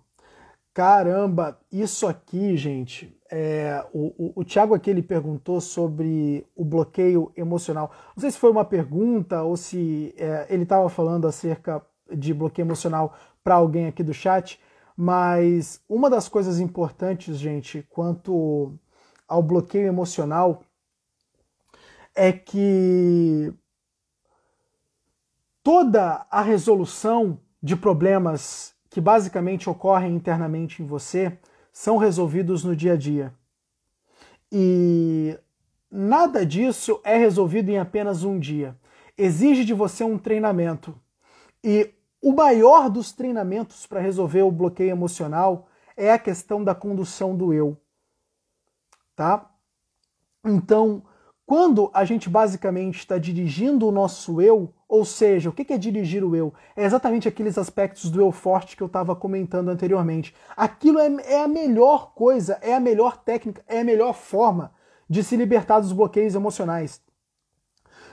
[0.73, 3.19] Caramba, isso aqui, gente.
[3.29, 7.91] É, o, o, o Thiago aqui ele perguntou sobre o bloqueio emocional.
[8.15, 11.85] Não sei se foi uma pergunta ou se é, ele estava falando acerca
[12.15, 14.61] de bloqueio emocional para alguém aqui do chat,
[14.97, 18.79] mas uma das coisas importantes, gente, quanto
[19.27, 20.63] ao bloqueio emocional,
[22.15, 23.53] é que
[25.63, 31.39] toda a resolução de problemas que basicamente ocorrem internamente em você
[31.73, 33.33] são resolvidos no dia a dia.
[34.51, 35.39] E
[35.91, 38.77] nada disso é resolvido em apenas um dia.
[39.17, 40.99] Exige de você um treinamento.
[41.63, 47.37] E o maior dos treinamentos para resolver o bloqueio emocional é a questão da condução
[47.37, 47.77] do eu.
[49.15, 49.51] Tá?
[50.45, 51.03] Então,
[51.45, 56.25] quando a gente basicamente está dirigindo o nosso eu, ou seja, o que é dirigir
[56.25, 56.53] o eu?
[56.77, 60.35] É exatamente aqueles aspectos do eu forte que eu estava comentando anteriormente.
[60.57, 64.73] Aquilo é, é, a melhor coisa, é a melhor técnica, é a melhor forma
[65.09, 67.01] de se libertar dos bloqueios emocionais.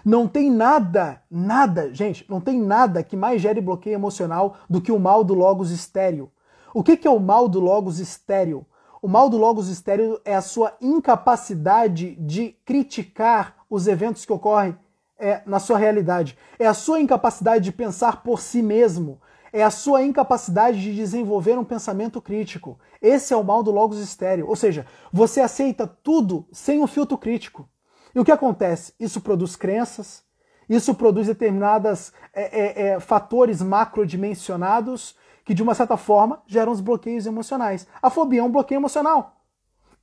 [0.06, 4.92] Não tem nada, nada, gente, não tem nada que mais gere bloqueio emocional do que
[4.92, 6.32] o mal do logos estéreo.
[6.76, 8.68] O que, que é o mal do logos estéreo?
[9.02, 14.78] O mal do logos estéreo é a sua incapacidade de criticar os eventos que ocorrem
[15.18, 16.38] é, na sua realidade.
[16.60, 19.20] É a sua incapacidade de pensar por si mesmo.
[19.52, 22.78] É a sua incapacidade de desenvolver um pensamento crítico.
[23.02, 24.48] Esse é o mal do logos estéreo.
[24.48, 27.68] Ou seja, você aceita tudo sem um filtro crítico.
[28.16, 28.94] E o que acontece?
[28.98, 30.24] Isso produz crenças,
[30.70, 36.82] isso produz determinados é, é, é, fatores macrodimensionados que, de uma certa forma, geram os
[36.82, 37.86] bloqueios emocionais.
[38.02, 39.42] A fobia é um bloqueio emocional.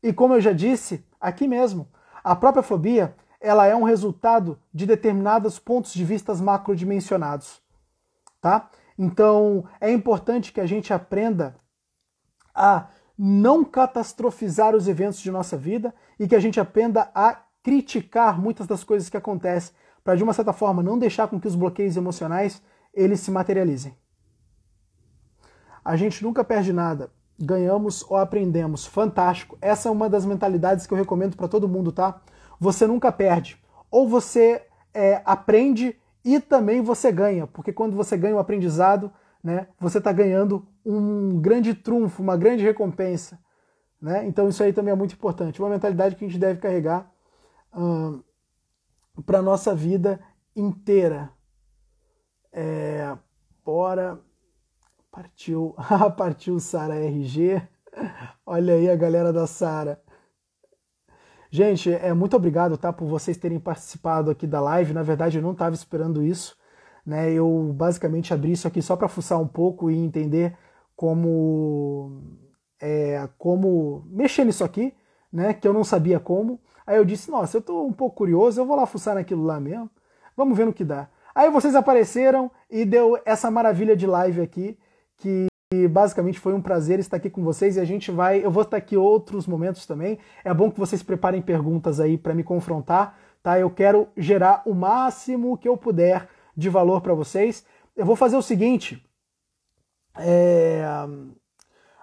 [0.03, 1.89] E como eu já disse aqui mesmo,
[2.23, 7.61] a própria fobia ela é um resultado de determinados pontos de vista macrodimensionados,
[8.41, 8.71] tá?
[8.97, 11.57] Então, é importante que a gente aprenda
[12.55, 12.87] a
[13.19, 18.67] não catastrofizar os eventos de nossa vida e que a gente aprenda a criticar muitas
[18.67, 21.97] das coisas que acontecem, para de uma certa forma não deixar com que os bloqueios
[21.97, 22.63] emocionais
[22.93, 23.97] eles se materializem.
[25.85, 28.87] A gente nunca perde nada, ganhamos ou aprendemos.
[28.87, 29.57] Fantástico.
[29.61, 32.21] Essa é uma das mentalidades que eu recomendo para todo mundo, tá?
[32.63, 33.61] você nunca perde.
[33.91, 34.63] Ou você
[34.95, 39.13] é, aprende e também você ganha, porque quando você ganha o aprendizado,
[39.43, 43.37] né, você está ganhando um grande trunfo, uma grande recompensa.
[44.01, 44.25] Né?
[44.29, 45.61] Então isso aí também é muito importante.
[45.61, 47.12] Uma mentalidade que a gente deve carregar
[49.25, 50.21] para a nossa vida
[50.55, 51.31] inteira.
[52.53, 53.17] É,
[53.65, 54.19] bora.
[55.11, 55.75] Partiu.
[56.17, 57.63] Partiu Sara RG.
[58.47, 60.01] Olha aí a galera da Sara.
[61.51, 64.95] Gente, é muito obrigado, tá, por vocês terem participado aqui da live.
[64.95, 66.57] Na verdade, eu não estava esperando isso,
[67.05, 67.31] né?
[67.31, 70.57] Eu basicamente abri isso aqui só para fuçar um pouco e entender
[70.97, 72.23] como
[72.81, 74.95] é, como mexer nisso aqui,
[75.31, 75.53] né?
[75.53, 76.59] Que eu não sabia como.
[76.87, 79.61] Aí eu disse, nossa, eu estou um pouco curioso, eu vou lá fuçar naquilo lá
[79.61, 79.91] mesmo.
[80.37, 81.09] Vamos ver no que dá.
[81.35, 84.79] Aí vocês apareceram e deu essa maravilha de live aqui
[85.17, 85.47] que
[85.89, 88.77] basicamente foi um prazer estar aqui com vocês e a gente vai, eu vou estar
[88.77, 90.19] aqui outros momentos também.
[90.45, 93.59] É bom que vocês preparem perguntas aí para me confrontar, tá?
[93.59, 97.65] Eu quero gerar o máximo que eu puder de valor para vocês.
[97.97, 99.03] Eu vou fazer o seguinte,
[100.17, 100.83] é...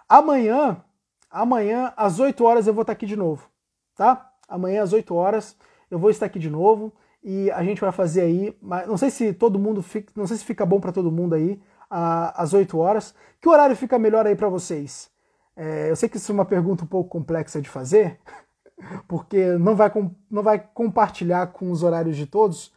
[0.07, 0.83] amanhã,
[1.29, 3.47] amanhã às 8 horas eu vou estar aqui de novo,
[3.95, 4.28] tá?
[4.49, 5.55] Amanhã às 8 horas
[5.89, 6.93] eu vou estar aqui de novo
[7.23, 8.57] e a gente vai fazer aí,
[8.87, 11.61] não sei se todo mundo fica, não sei se fica bom para todo mundo aí,
[11.89, 13.13] às 8 horas.
[13.41, 15.11] Que horário fica melhor aí para vocês?
[15.55, 18.19] É, eu sei que isso é uma pergunta um pouco complexa de fazer,
[19.07, 19.91] porque não vai,
[20.29, 22.73] não vai compartilhar com os horários de todos,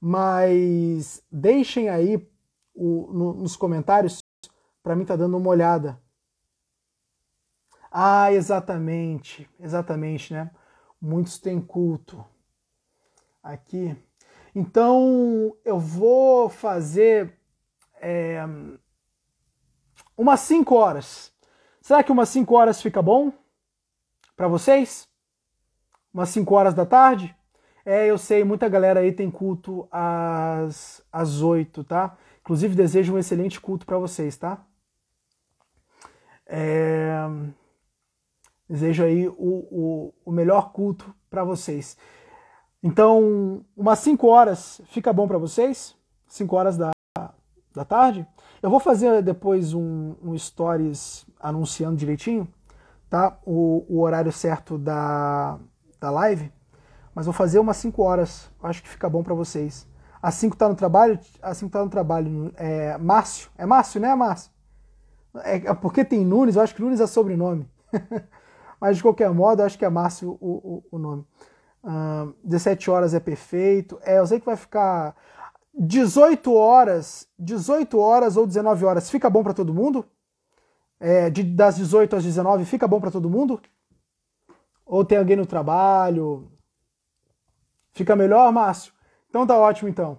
[0.00, 2.16] mas deixem aí
[2.74, 4.22] o, no, nos comentários
[4.86, 6.00] para mim tá dando uma olhada.
[7.90, 10.50] Ah, exatamente, exatamente, né?
[11.06, 12.24] Muitos têm culto
[13.40, 13.96] aqui.
[14.52, 17.32] Então eu vou fazer
[18.00, 18.44] é,
[20.18, 21.32] umas 5 horas.
[21.80, 23.32] Será que umas 5 horas fica bom
[24.36, 25.08] para vocês?
[26.12, 27.32] Umas 5 horas da tarde?
[27.84, 32.18] É, eu sei, muita galera aí tem culto às, às 8, tá?
[32.40, 34.66] Inclusive, desejo um excelente culto para vocês, tá?
[36.44, 37.14] É,
[38.68, 41.96] desejo aí o, o, o melhor culto para vocês.
[42.82, 45.96] Então, umas 5 horas fica bom para vocês?
[46.28, 46.90] 5 horas da,
[47.74, 48.26] da tarde.
[48.62, 52.48] Eu vou fazer depois um, um stories anunciando direitinho,
[53.08, 53.38] tá?
[53.44, 55.58] O, o, horário certo da,
[56.00, 56.52] da live,
[57.14, 58.50] mas vou fazer umas 5 horas.
[58.62, 59.86] Acho que fica bom para vocês.
[60.22, 61.18] A 5 tá no trabalho?
[61.42, 62.52] A 5 tá no trabalho.
[62.56, 63.50] É Márcio.
[63.56, 64.50] É Márcio, né, Márcio?
[65.44, 67.68] É, é porque tem Nunes, eu acho que Nunes é sobrenome.
[68.80, 71.24] mas de qualquer modo, acho que é Márcio o, o, o nome.
[71.82, 73.98] Uh, 17 horas é perfeito.
[74.02, 75.14] É, eu sei que vai ficar
[75.78, 80.04] 18 horas, 18 horas ou 19 horas, fica bom para todo mundo?
[80.98, 83.60] É, de, das 18 às 19, fica bom para todo mundo?
[84.84, 86.50] Ou tem alguém no trabalho?
[87.92, 88.92] Fica melhor, Márcio?
[89.28, 90.18] Então tá ótimo então.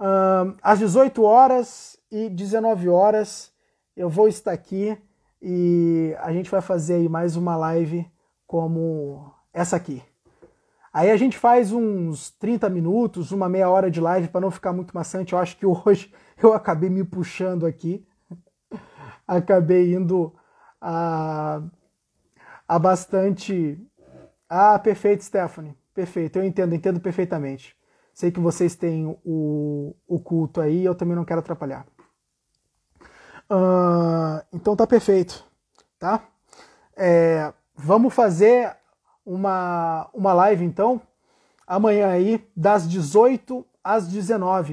[0.00, 3.52] Uh, às 18 horas e 19 horas
[3.96, 4.98] eu vou estar aqui
[5.46, 8.10] e a gente vai fazer aí mais uma live
[8.46, 10.02] como essa aqui.
[10.90, 14.72] Aí a gente faz uns 30 minutos, uma meia hora de live para não ficar
[14.72, 15.34] muito maçante.
[15.34, 16.10] Eu acho que hoje
[16.42, 18.06] eu acabei me puxando aqui.
[19.28, 20.34] acabei indo
[20.80, 21.60] a,
[22.66, 23.78] a bastante.
[24.48, 25.76] Ah, perfeito, Stephanie.
[25.92, 27.76] Perfeito, eu entendo, entendo perfeitamente.
[28.14, 31.86] Sei que vocês têm o, o culto aí, eu também não quero atrapalhar.
[33.50, 35.44] Uh, então tá perfeito,
[35.98, 36.22] tá?
[36.96, 38.74] É, vamos fazer
[39.24, 41.00] uma, uma live então,
[41.66, 44.72] amanhã aí, das 18 às 19.